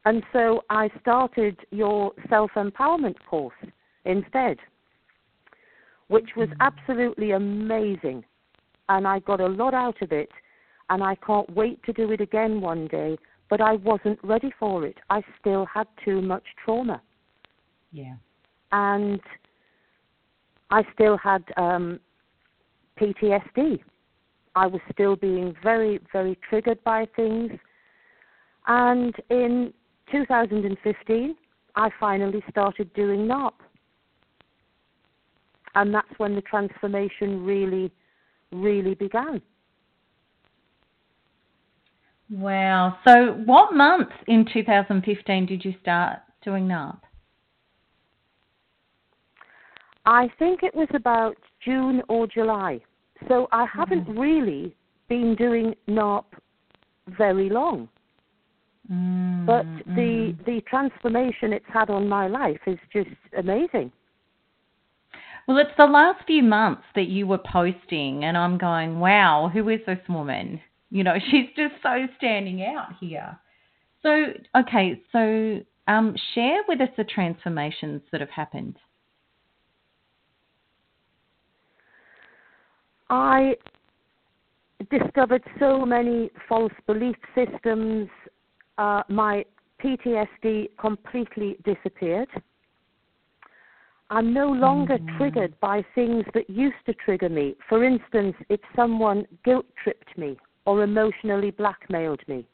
[0.06, 3.56] And so I started your self empowerment course
[4.06, 4.58] instead,
[6.08, 6.62] which was mm-hmm.
[6.62, 8.24] absolutely amazing.
[8.90, 10.32] And I got a lot out of it.
[10.90, 13.18] And I can't wait to do it again one day.
[13.50, 14.98] But I wasn't ready for it.
[15.10, 17.02] I still had too much trauma.
[17.92, 18.16] Yeah.
[18.72, 19.22] And
[20.70, 22.00] I still had um,
[23.00, 23.80] PTSD.
[24.56, 27.52] I was still being very, very triggered by things.
[28.68, 29.74] And in
[30.12, 31.36] 2015,
[31.76, 33.54] I finally started doing NARP.
[35.76, 37.92] And that's when the transformation really,
[38.52, 39.42] really began.
[42.30, 42.98] Wow.
[43.08, 47.00] So, what month in 2015 did you start doing NARP?
[50.06, 52.80] I think it was about June or July.
[53.28, 54.18] So I haven't mm.
[54.18, 54.76] really
[55.10, 56.26] been doing NARP
[57.18, 57.90] very long.
[58.92, 60.46] Mm, but the mm.
[60.46, 63.92] the transformation it's had on my life is just amazing.
[65.46, 69.68] Well, it's the last few months that you were posting, and I'm going, wow, who
[69.70, 70.62] is this woman?
[70.90, 73.38] You know, she's just so standing out here.
[74.04, 78.78] So, okay, so um, share with us the transformations that have happened.
[83.10, 83.56] I
[84.92, 88.10] discovered so many false belief systems.
[88.78, 89.46] Uh, my
[89.84, 92.28] PTSD completely disappeared.
[94.10, 95.18] I'm no longer mm-hmm.
[95.18, 97.56] triggered by things that used to trigger me.
[97.68, 100.38] For instance, if someone guilt tripped me
[100.68, 102.46] or emotionally blackmailed me,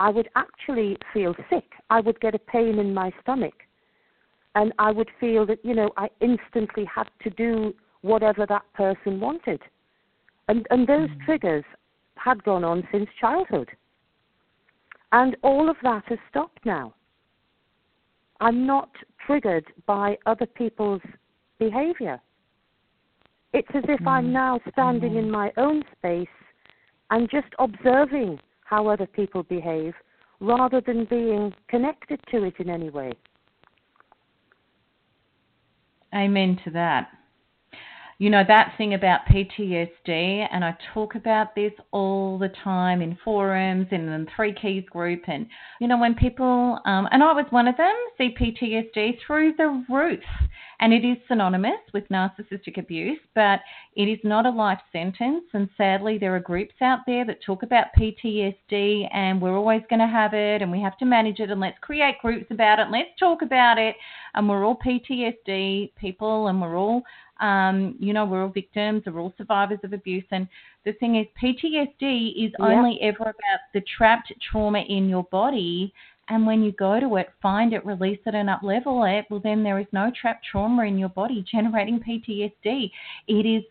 [0.00, 1.64] I would actually feel sick.
[1.88, 3.54] I would get a pain in my stomach.
[4.56, 9.20] And I would feel that, you know, I instantly had to do whatever that person
[9.20, 9.62] wanted.
[10.48, 11.24] And, and those mm.
[11.24, 11.64] triggers
[12.16, 13.68] had gone on since childhood.
[15.12, 16.92] And all of that has stopped now.
[18.40, 18.90] I'm not
[19.24, 21.02] triggered by other people's
[21.60, 22.20] behavior.
[23.52, 24.08] It's as if mm.
[24.08, 25.18] I'm now standing mm.
[25.20, 26.26] in my own space
[27.10, 29.94] and just observing how other people behave
[30.40, 33.12] rather than being connected to it in any way.
[36.14, 37.10] Amen to that
[38.20, 43.16] you know, that thing about PTSD, and I talk about this all the time in
[43.24, 45.46] forums, in the Three Keys group, and,
[45.80, 49.82] you know, when people, um, and I was one of them, see PTSD through the
[49.88, 50.20] roof.
[50.80, 53.60] And it is synonymous with narcissistic abuse, but
[53.96, 55.44] it is not a life sentence.
[55.52, 60.00] And sadly, there are groups out there that talk about PTSD, and we're always going
[60.00, 62.82] to have it, and we have to manage it, and let's create groups about it,
[62.82, 63.94] and let's talk about it.
[64.34, 67.02] And we're all PTSD people, and we're all
[67.40, 70.24] um, you know, we're all victims, we're all survivors of abuse.
[70.30, 70.46] And
[70.84, 75.92] the thing is, PTSD is only ever about the trapped trauma in your body.
[76.30, 79.40] And when you go to it, find it, release it, and up level it, well,
[79.42, 82.90] then there is no trapped trauma in your body generating PTSD.
[83.26, 83.64] It is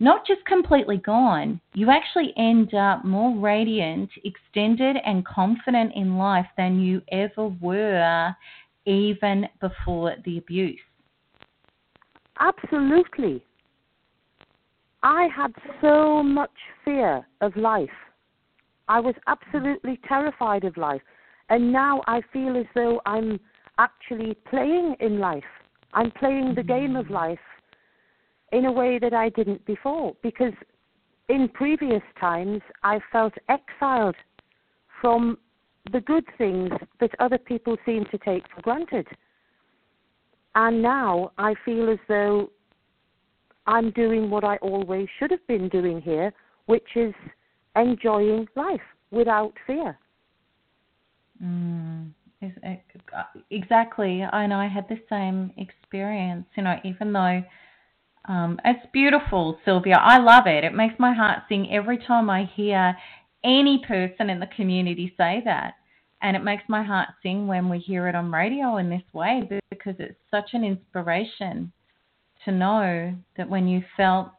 [0.00, 6.46] not just completely gone, you actually end up more radiant, extended, and confident in life
[6.56, 8.34] than you ever were
[8.86, 10.80] even before the abuse.
[12.40, 13.42] Absolutely.
[15.02, 16.50] I had so much
[16.84, 17.88] fear of life.
[18.88, 21.02] I was absolutely terrified of life.
[21.50, 23.40] And now I feel as though I'm
[23.78, 25.44] actually playing in life.
[25.94, 27.38] I'm playing the game of life
[28.52, 30.14] in a way that I didn't before.
[30.22, 30.52] Because
[31.28, 34.16] in previous times, I felt exiled
[35.00, 35.38] from
[35.92, 39.06] the good things that other people seem to take for granted.
[40.54, 42.50] And now I feel as though
[43.66, 46.32] I'm doing what I always should have been doing here,
[46.66, 47.14] which is
[47.76, 49.96] enjoying life without fear.
[51.42, 52.10] Mm,
[53.50, 54.22] exactly.
[54.22, 56.46] I know I had the same experience.
[56.56, 57.42] You know, even though
[58.28, 60.64] um, it's beautiful, Sylvia, I love it.
[60.64, 62.96] It makes my heart sing every time I hear
[63.44, 65.74] any person in the community say that.
[66.20, 69.48] And it makes my heart sing when we hear it on radio in this way
[69.70, 71.72] because it's such an inspiration
[72.44, 74.30] to know that when you felt.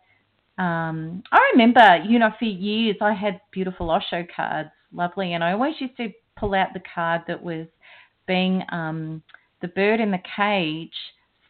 [0.58, 5.54] Um, I remember, you know, for years I had beautiful Osho cards, lovely, and I
[5.54, 6.10] always used to
[6.40, 7.68] pull out the card that was
[8.28, 9.22] being um,
[9.62, 10.94] the bird in the cage,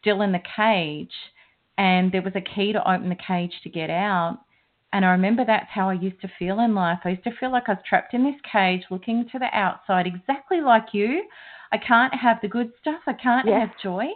[0.00, 1.12] still in the cage,
[1.78, 4.40] and there was a key to open the cage to get out.
[4.92, 6.98] And I remember that's how I used to feel in life.
[7.04, 10.06] I used to feel like I was trapped in this cage looking to the outside,
[10.06, 11.22] exactly like you.
[11.70, 13.00] I can't have the good stuff.
[13.06, 13.68] I can't Yes.
[13.68, 14.08] have joy.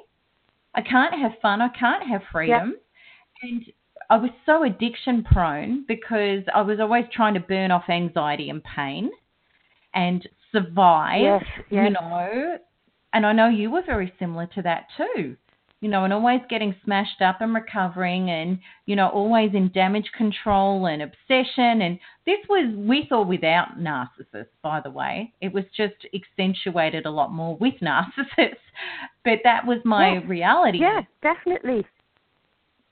[0.75, 1.61] I can't have fun.
[1.61, 2.75] I can't have freedom.
[3.43, 3.65] And
[4.11, 8.63] I was so addiction prone because I was always trying to burn off anxiety and
[8.65, 9.11] pain
[9.95, 11.85] and survive, Yes, yes.
[11.85, 12.59] you know.
[13.13, 15.37] And I know you were very similar to that too.
[15.81, 20.11] You know, and always getting smashed up and recovering and, you know, always in damage
[20.17, 21.83] control and obsession.
[21.83, 25.35] And this was with or without narcissists, by the way.
[25.43, 28.65] It was just accentuated a lot more with narcissists.
[29.27, 30.21] But that was my Yeah.
[30.27, 30.79] reality.
[30.81, 31.85] Yeah, definitely.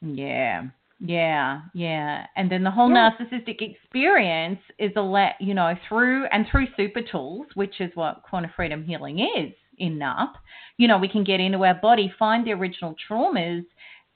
[0.02, 0.64] Yeah,
[1.04, 2.26] yeah, yeah.
[2.36, 3.10] And then the whole Yeah.
[3.10, 8.22] narcissistic experience is a let you know, through and through super tools, which is what
[8.22, 10.34] quantum freedom healing is in NARP.
[10.76, 13.66] You know, we can get into our body, find the original traumas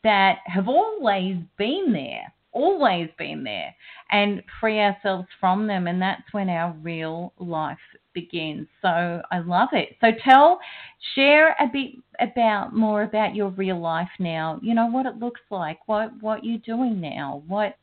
[0.04, 3.74] that have always been there, always been there,
[4.10, 5.86] and free ourselves from them.
[5.86, 7.78] And that's when our real life
[8.14, 8.66] begins.
[8.82, 9.96] So I love it.
[10.00, 10.58] So tell,
[11.14, 14.58] share a bit about more about your real life now.
[14.62, 17.76] You know what it looks like, what what you're doing now, what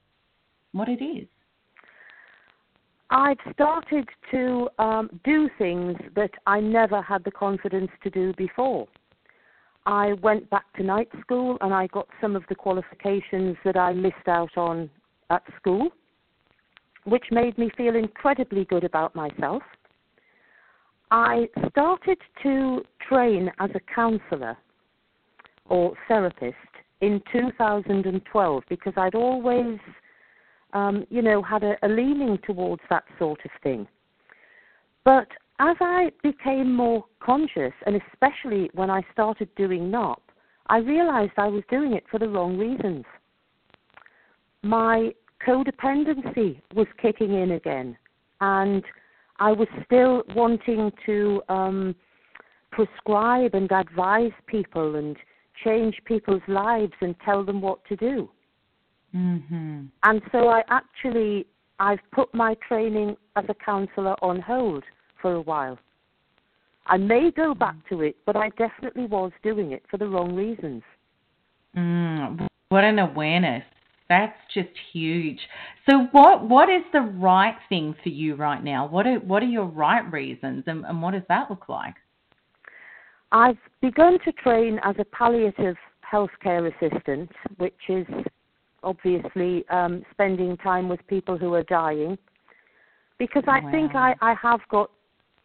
[0.71, 1.27] what it is.
[3.09, 8.87] I've started to um, do things that I never had the confidence to do before.
[9.85, 13.93] I went back to night school and I got some of the qualifications that I
[13.93, 14.89] missed out on
[15.29, 15.89] at school,
[17.05, 19.63] which made me feel incredibly good about myself.
[21.11, 24.57] I started to train as a counselor
[25.65, 26.55] or therapist
[27.01, 29.77] in 2012 because I'd always
[30.73, 33.87] um, you know, had a, a leaning towards that sort of thing.
[35.05, 35.27] But
[35.59, 40.19] as I became more conscious, and especially when I started doing NARP,
[40.67, 43.05] I realized I was doing it for the wrong reasons.
[44.63, 45.13] My
[45.45, 47.97] codependency was kicking in again,
[48.41, 48.83] and
[49.39, 51.95] I was still wanting to um,
[52.71, 55.17] prescribe and advise people and
[55.63, 58.29] change people's lives and tell them what to do.
[59.13, 59.89] Mhm.
[60.03, 61.45] And so I actually
[61.79, 64.83] I've put my training as a counsellor on hold
[65.23, 65.79] for a while.
[66.85, 70.35] I may go back to it, but I definitely was doing it for the wrong
[70.35, 70.83] reasons.
[71.75, 73.63] Mm, what an awareness.
[74.09, 75.39] That's just huge.
[75.89, 78.85] So what what is the right thing for you right now?
[78.85, 81.95] What are what are your right reasons and, and what does that look like?
[83.31, 85.77] I've begun to train as a palliative
[86.13, 88.05] healthcare assistant, which is
[88.83, 92.17] obviously um, spending time with people who are dying,
[93.17, 94.91] because I think I, I have got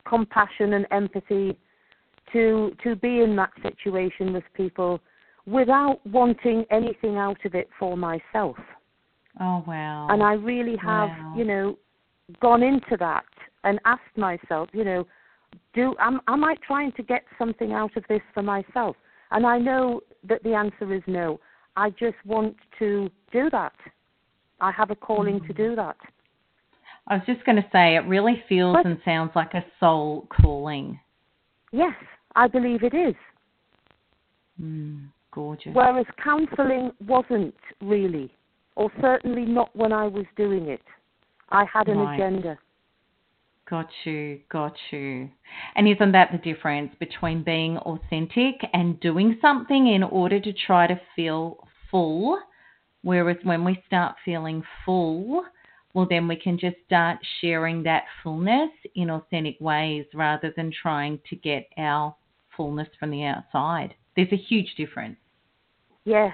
[0.07, 1.59] compassion and empathy
[2.33, 5.01] to to be in that situation with people
[5.47, 8.57] without wanting anything out of it for myself.
[9.41, 10.09] Oh wow.
[10.11, 11.35] And I really have, Wow.
[11.37, 11.79] you know,
[12.41, 13.25] gone into that
[13.65, 15.07] and asked myself, you know,
[15.75, 18.97] do am am I trying to get something out of this for myself?
[19.31, 21.41] And I know that the answer is no.
[21.77, 23.75] I just want to do that.
[24.61, 25.53] I have a calling to hmm.
[25.53, 25.97] do that.
[27.09, 30.27] I was just going to say it really feels But- and sounds like a soul
[30.31, 31.01] calling.
[31.73, 31.95] Yes,
[32.37, 33.15] I believe it is.
[34.61, 35.75] Mm, gorgeous.
[35.75, 38.31] Whereas counselling wasn't really,
[38.77, 40.83] or certainly not when I was doing it.
[41.51, 42.15] I had an Right.
[42.15, 42.59] agenda.
[43.67, 45.31] Got you, got you.
[45.77, 50.87] And isn't that the difference between being authentic and doing something in order to try
[50.87, 52.41] to feel full?
[53.03, 55.45] Whereas when we start feeling full,
[55.99, 61.19] well, then we can just start sharing that fullness in authentic ways rather than trying
[61.29, 62.15] to get our
[62.57, 63.97] fullness from the outside.
[64.15, 65.17] There's a huge difference.
[66.05, 66.33] Yes.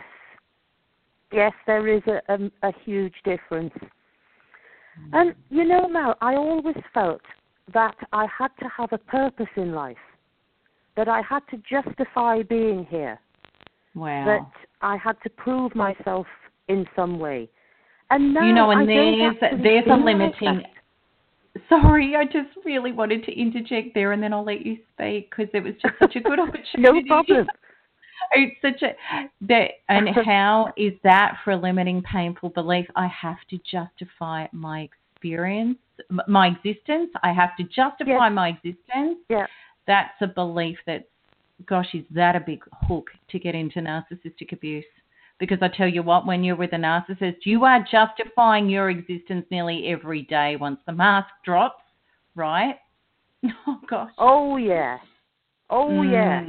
[1.32, 3.72] Yes, there is a, a, a huge difference.
[5.00, 5.08] Mm.
[5.14, 7.22] And you know, Mel, I always felt
[7.72, 9.96] that I had to have a purpose in life,
[10.94, 13.18] that I had to justify being here,
[13.94, 14.26] Wow.
[14.26, 16.26] that I had to prove myself
[16.68, 17.48] in some way.
[18.10, 20.62] And now you know, and I there's there's a feel like limiting.
[21.68, 25.48] Sorry, I just really wanted to interject there, and then I'll let you speak because
[25.54, 26.78] it was just such a good opportunity.
[26.78, 27.46] No problem.
[28.32, 28.94] It's such a
[29.42, 32.86] that, and how is that for a limiting, painful belief?
[32.96, 35.78] I have to justify my experience,
[36.26, 37.10] my existence.
[37.22, 38.32] I have to justify Yes.
[38.32, 39.18] my existence.
[39.28, 39.46] Yeah.
[39.86, 41.06] That's a belief that,
[41.66, 44.84] gosh, is that a big hook to get into narcissistic abuse?
[45.38, 49.44] Because I tell you what, when you're with a narcissist, you are justifying your existence
[49.50, 51.82] nearly every day once the mask drops,
[52.34, 52.76] right?
[53.66, 54.10] Oh, gosh.
[54.16, 54.98] Oh yeah.
[55.68, 56.44] Oh, Mm, yeah.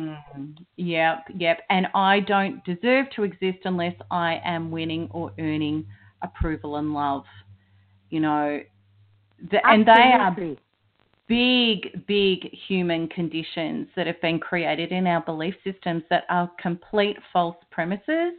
[0.77, 1.61] Yep, yep.
[1.69, 5.85] And I don't deserve to exist unless I am winning or earning
[6.21, 7.23] approval and love.
[8.09, 8.61] You know,
[9.51, 10.35] the, and they are
[11.27, 17.17] big, big human conditions that have been created in our belief systems that are complete
[17.33, 18.33] false premises.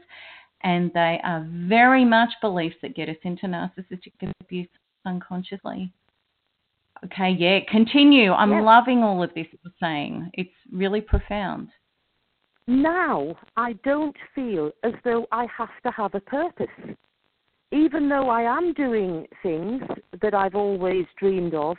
[0.62, 4.68] And they are very much beliefs that get us into narcissistic abuse
[5.04, 5.92] unconsciously.
[7.04, 8.32] Okay, yeah, continue.
[8.32, 8.64] I'm Yes.
[8.64, 10.30] loving all of this you're saying.
[10.34, 11.68] It's really profound.
[12.66, 16.66] Now I don't feel as though I have to have a purpose.
[17.70, 19.82] Even though I am doing things
[20.22, 21.76] that I've always dreamed of,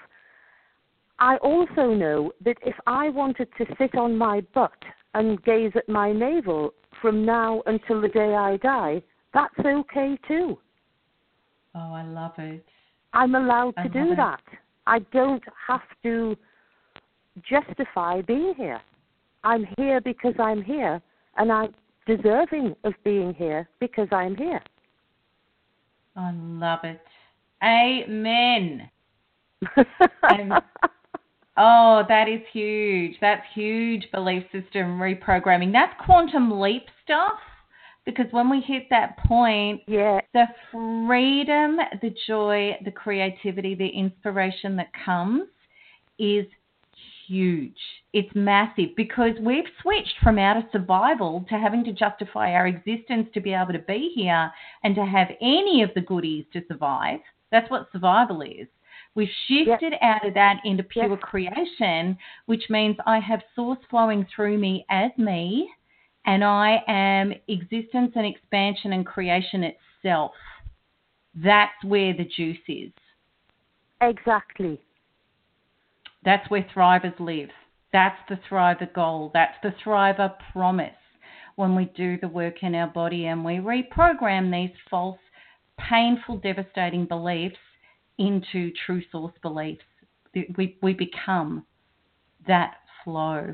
[1.20, 4.78] I also know that if I wanted to sit on my butt
[5.14, 9.02] and gaze at my navel from now until the day I die,
[9.34, 10.58] that's okay too.
[11.76, 12.66] Oh, I love it.
[13.14, 14.16] I'm allowed I to do it.
[14.18, 14.42] that.
[14.86, 16.38] I don't have to
[17.48, 18.82] justify being here.
[19.44, 21.02] I'm here because I'm here,
[21.38, 21.74] and I'm
[22.06, 24.62] deserving of being here because I'm here.
[26.16, 27.02] I love it.
[27.64, 28.90] Amen.
[31.58, 33.16] Oh, that is huge.
[33.20, 35.72] That's huge belief system reprogramming.
[35.72, 37.40] That's quantum leap stuff
[38.06, 44.76] because when we hit that point, yeah, the freedom, the joy, the creativity, the inspiration
[44.76, 45.48] that comes
[46.20, 46.46] is
[47.28, 47.78] huge.
[48.14, 53.30] It's massive because we've switched from out of survival to having to justify our existence
[53.34, 54.52] to be able to be here
[54.84, 57.20] and to have any of the goodies to survive.
[57.52, 58.68] That's what survival is.
[59.18, 61.20] We've shifted out of that into pure Yes.
[61.24, 65.74] creation, which means I have source flowing through me as me,
[66.26, 70.36] and I am existence and expansion and creation itself.
[71.34, 72.94] That's where the juice is.
[74.02, 74.80] exactly.
[76.24, 77.50] That's where thrivers live.
[77.92, 79.32] That's the thriver goal.
[79.34, 80.94] That's the thriver promise.
[81.56, 85.18] When we do the work in our body and we reprogram these false,
[85.80, 87.58] painful, devastating beliefs
[88.18, 89.84] into true source beliefs,
[90.58, 91.66] we, we become
[92.48, 93.54] that flow.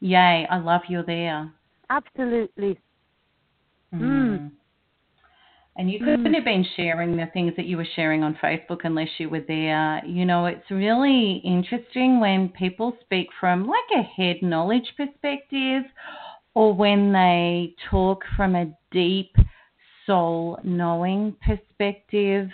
[0.00, 1.52] Yay, I love you're there.
[1.90, 2.78] Absolutely.
[3.94, 4.00] Mm.
[4.00, 4.50] Mm.
[5.76, 9.08] And you couldn't have been sharing the things that you were sharing on Facebook unless
[9.18, 10.04] you were there.
[10.04, 15.84] You know, it's really interesting when people speak from like a head knowledge perspective
[16.54, 19.36] or when they talk from a deep
[20.04, 22.48] soul knowing perspective.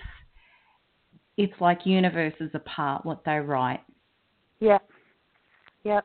[1.36, 3.82] It's like universes apart what they write.
[4.60, 4.78] Yeah.
[5.82, 6.00] Yeah.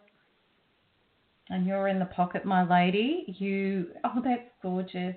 [1.49, 3.35] And you're in the pocket, my lady.
[3.39, 5.15] You, oh, that's gorgeous.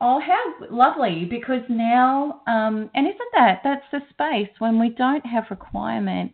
[0.00, 1.26] Oh, how lovely!
[1.26, 6.32] Because now, um, and isn't that that's the space when we don't have requirement,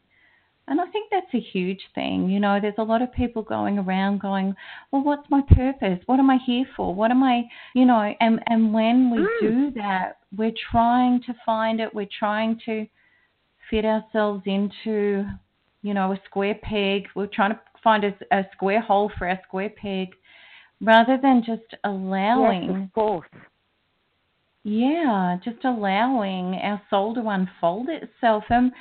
[0.68, 2.28] and I think that's a huge thing.
[2.30, 4.54] You know, there's a lot of people going around going,
[4.92, 5.98] well, what's my purpose?
[6.06, 6.94] What am I here for?
[6.94, 7.42] What am I,
[7.74, 8.14] you know?
[8.20, 9.40] And and when we Mm.
[9.40, 11.92] do that, we're trying to find it.
[11.92, 12.86] We're trying to
[13.70, 15.24] fit ourselves into,
[15.82, 17.08] you know, a square peg.
[17.14, 20.08] We're trying to find a, a square hole for our square peg,
[20.80, 22.70] rather than just allowing.
[22.70, 23.28] Yes, of course.
[24.62, 28.44] Yeah, just allowing our soul to unfold itself.
[28.50, 28.72] And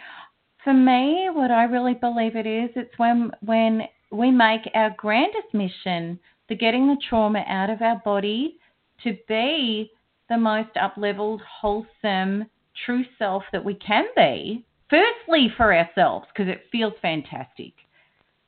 [0.64, 5.54] for me, what I really believe it is, it's when when we make our grandest
[5.54, 6.20] mission,
[6.50, 8.58] the getting the trauma out of our body
[9.04, 9.92] to be
[10.30, 12.46] the most up-leveled, wholesome,
[12.86, 14.66] true self that we can be.
[14.90, 17.74] Firstly, for ourselves, because it feels fantastic.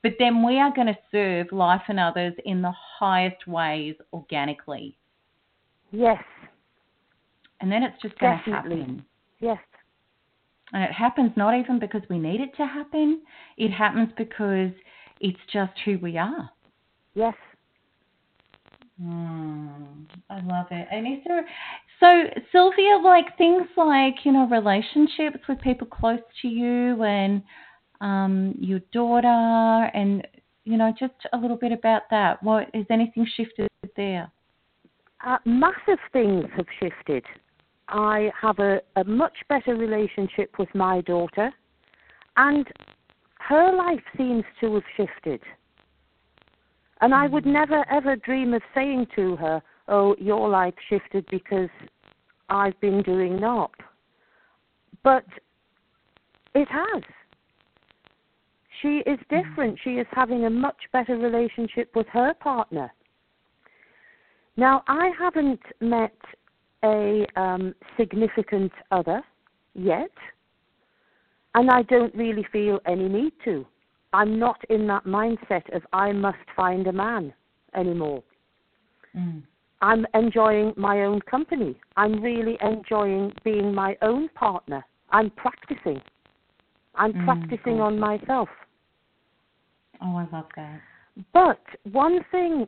[0.03, 4.97] But then we are going to serve life and others in the highest ways organically.
[5.91, 6.23] Yes.
[7.59, 9.05] And then it's just going to happen.
[9.39, 9.57] Yes.
[10.73, 13.21] And it happens not even because we need it to happen,
[13.57, 14.71] it happens because
[15.19, 16.49] it's just who we are.
[17.15, 17.33] Yes.
[19.01, 20.87] Mm, I love it.
[20.91, 21.45] And is there,
[21.99, 27.41] so Sylvia, like things like, you know, relationships with people close to you and
[28.01, 30.27] um, your daughter and,
[30.63, 32.41] you know, just a little bit about that.
[32.43, 34.31] What, has anything shifted there?
[35.25, 37.23] Uh, massive things have shifted.
[37.89, 41.51] I have a, a much better relationship with my daughter,
[42.35, 42.67] and
[43.39, 45.41] her life seems to have shifted.
[47.01, 51.69] And I would never ever dream of saying to her, Oh, your life shifted because
[52.49, 53.71] I've been doing NARP.
[55.03, 55.25] But
[56.53, 57.03] it has.
[58.81, 59.79] She is different.
[59.83, 62.91] She is having a much better relationship with her partner.
[64.55, 66.17] Now, I haven't met
[66.83, 69.21] a um, significant other
[69.73, 70.11] yet,
[71.55, 73.65] and I don't really feel any need to.
[74.13, 77.33] I'm not in that mindset of I must find a man
[77.75, 78.23] anymore.
[79.15, 79.43] Mm.
[79.81, 81.79] I'm enjoying my own company.
[81.95, 84.83] I'm really enjoying being my own partner.
[85.11, 86.01] I'm practicing.
[86.95, 88.49] I'm Mm, practicing on myself.
[90.01, 90.81] Oh, I love that.
[91.33, 91.61] But
[91.91, 92.67] one thing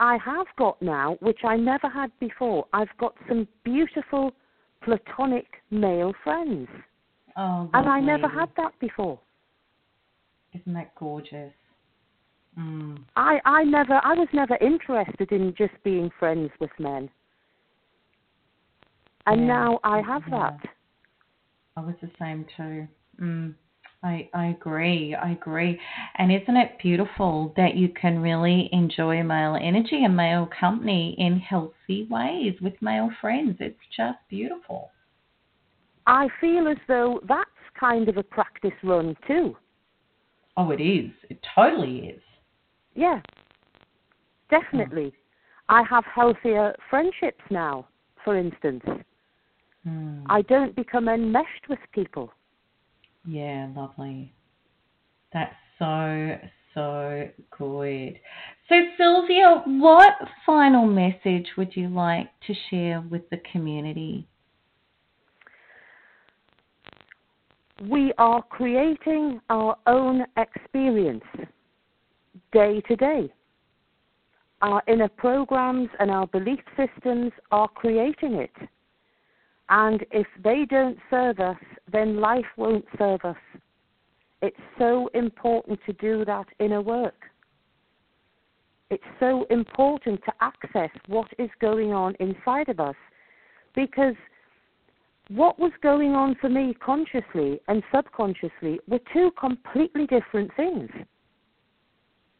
[0.00, 4.32] I have got now, which I never had before, I've got some beautiful
[4.82, 6.68] platonic male friends.
[7.36, 9.18] Oh, And I never had that before.
[10.52, 11.52] Isn't that gorgeous?
[12.58, 12.98] Mm.
[13.16, 17.08] I, I never I was never interested in just being friends with men.
[19.26, 20.50] And Yeah, now I have yeah.
[20.50, 20.70] that.
[21.76, 22.88] I was the same too.
[23.20, 23.54] Mm.
[24.02, 25.14] I I agree.
[25.14, 25.78] I agree.
[26.16, 31.38] And isn't it beautiful that you can really enjoy male energy and male company in
[31.38, 33.56] healthy ways with male friends?
[33.60, 34.90] It's just beautiful.
[36.06, 39.56] I feel as though that's kind of a practice run too.
[40.56, 41.10] Oh, it is.
[41.28, 42.22] It totally is.
[42.98, 43.20] Yeah.
[44.50, 45.12] Definitely.
[45.68, 47.86] I have healthier friendships now,
[48.24, 48.82] for instance.
[49.86, 50.24] Mm.
[50.28, 52.32] I don't become enmeshed with people.
[53.24, 54.34] Yeah, lovely.
[55.32, 56.38] That's so,
[56.74, 58.18] so good.
[58.68, 64.26] So, Sylvia, what final message would you like to share with the community?
[67.88, 71.22] We are creating our own experience
[72.52, 73.32] day to day.
[74.60, 78.68] Our inner programs and our belief systems are creating it.
[79.68, 81.56] And if they don't serve us,
[81.92, 83.36] then life won't serve us.
[84.40, 87.14] It's so important to do that inner work.
[88.90, 92.96] It's so important to access what is going on inside of us
[93.74, 94.14] because
[95.28, 100.88] what was going on for me consciously and subconsciously were two completely different things.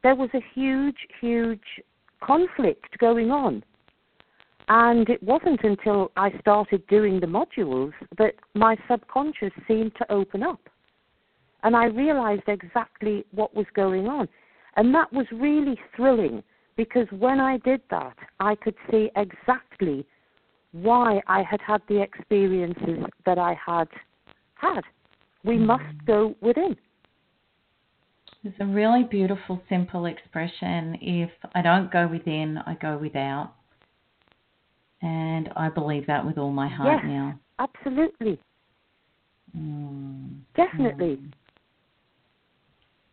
[0.09, 1.83] There was a huge, huge
[2.23, 3.63] conflict going on.
[4.69, 10.43] And it wasn't until I started doing the modules that my subconscious seemed to open
[10.43, 10.61] up.
[11.63, 14.29] And I realized exactly what was going on.
[14.77, 16.43] And that was really thrilling
[16.79, 20.07] because when I did that, I could see exactly
[20.73, 23.89] why I had had the experiences that I had
[24.55, 24.85] had.
[25.45, 25.67] We hmm.
[25.67, 26.79] must go within.
[28.45, 30.97] It's a really beautiful, simple expression.
[31.01, 33.53] If I don't go within, I go without.
[35.03, 37.11] And I believe that with all my heart Yes.
[37.11, 37.39] now.
[37.59, 38.39] Absolutely.
[39.57, 40.41] Mm.
[40.55, 41.17] Definitely.
[41.17, 41.33] Mm.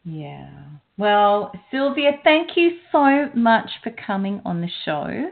[0.04, 0.50] Yeah.
[0.98, 5.32] Well, Sylvia, thank you so much for coming on the show.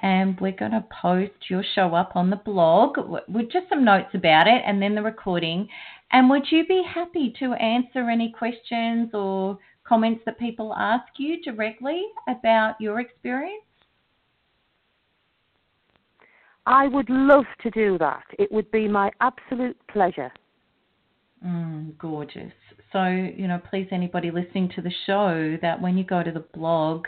[0.00, 2.96] And we're going to post your show up on the blog
[3.28, 5.68] with just some notes about it and then the recording.
[6.12, 11.40] And would you be happy to answer any questions or comments that people ask you
[11.42, 13.64] directly about your experience?
[16.66, 18.24] I would love to do that.
[18.38, 20.32] It would be my absolute pleasure.
[21.44, 22.52] Mm, gorgeous.
[22.92, 26.44] So, you know, please, anybody listening to the show, that when you go to the
[26.54, 27.06] blog,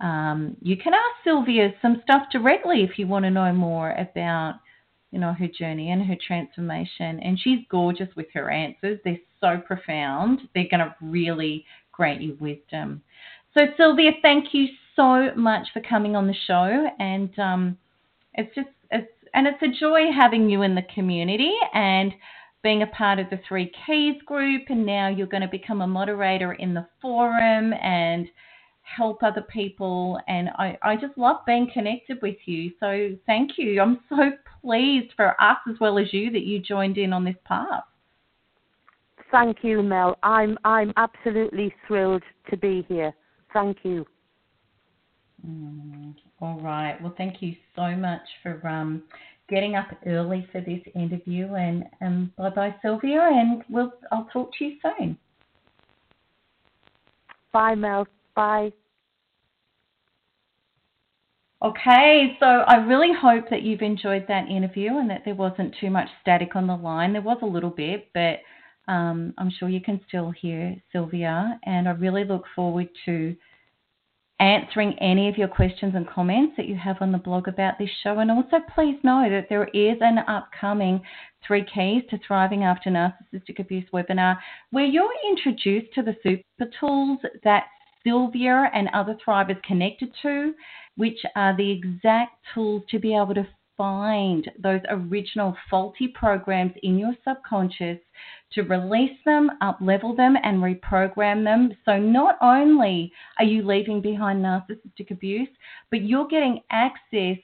[0.00, 4.60] um, you can ask Sylvia some stuff directly if you want to know more about,
[5.10, 7.20] you know, her journey and her transformation.
[7.20, 8.98] And she's gorgeous with her answers.
[9.04, 10.40] They're so profound.
[10.54, 13.02] They're going to really grant you wisdom.
[13.54, 16.88] So, Sylvia, thank you so much for coming on the show.
[16.98, 17.78] And um,
[18.34, 22.12] it's just, it's, and it's a joy having you in the community and
[22.62, 24.62] being a part of the Three Keys group.
[24.68, 28.28] And now you're going to become a moderator in the forum and
[28.96, 30.18] help other people.
[30.28, 32.72] And I, I just love being connected with you.
[32.80, 33.80] So thank you.
[33.80, 34.30] I'm so
[34.62, 37.84] pleased for us as well as you that you joined in on this path.
[39.30, 40.16] Thank you, Mel.
[40.22, 43.12] I'm I'm absolutely thrilled to be here.
[43.52, 44.06] Thank you.
[45.46, 47.00] Mm, all right.
[47.02, 49.02] Well, thank you so much for um,
[49.48, 51.54] getting up early for this interview.
[51.54, 53.20] And um, bye bye, Sylvia.
[53.20, 55.18] And we'll I'll talk to you soon.
[57.52, 58.06] Bye, Mel.
[58.38, 58.70] Bye.
[61.60, 65.90] Okay, so I really hope that you've enjoyed that interview and that there wasn't too
[65.90, 67.14] much static on the line.
[67.14, 68.38] There was a little bit, but
[68.86, 71.58] um, I'm sure you can still hear Sylvia.
[71.64, 73.34] And I really look forward to
[74.38, 77.90] answering any of your questions and comments that you have on the blog about this
[78.04, 78.20] show.
[78.20, 81.00] And also, please know that there is an upcoming
[81.44, 84.36] Three Keys to Thriving After Narcissistic Abuse webinar
[84.70, 87.64] where you're introduced to the super tools that
[88.08, 90.54] Sylvia and other thrivers connected to,
[90.96, 93.46] which are the exact tools to be able to
[93.76, 97.98] find those original faulty programs in your subconscious,
[98.52, 101.70] to release them, up level them, and reprogram them.
[101.84, 105.48] So not only are you leaving behind narcissistic abuse,
[105.90, 107.36] but you're getting access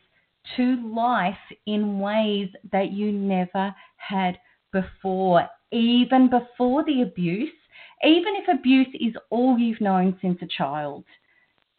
[0.56, 1.36] to life
[1.66, 4.38] in ways that you never had
[4.72, 7.52] before, even before the abuse,
[8.02, 11.04] even if abuse is all you've known since a child.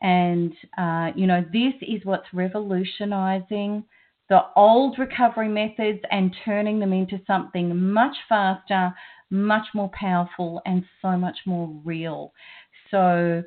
[0.01, 3.83] And, uh, you know, this is what's revolutionizing
[4.29, 8.91] the old recovery methods and turning them into something much faster,
[9.29, 12.33] much more powerful, and so much more real.
[12.91, 13.43] So,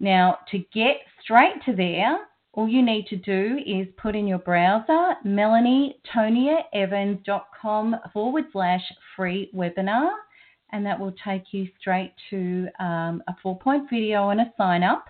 [0.00, 2.18] now to get straight to there,
[2.52, 8.82] all you need to do is put in your browser melanietoniaevans.com forward slash
[9.16, 10.10] free webinar,
[10.72, 14.82] and that will take you straight to um, a four point video and a sign
[14.82, 15.04] up.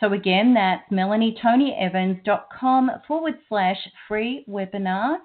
[0.00, 3.76] So again, that's melanietoniaevans.com forward slash
[4.08, 5.18] free webinar.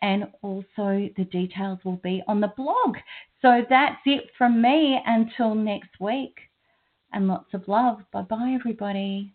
[0.00, 2.98] And also the details will be on the blog.
[3.42, 6.36] So that's it from me until next week.
[7.12, 8.02] And lots of love.
[8.12, 9.32] Bye bye, everybody.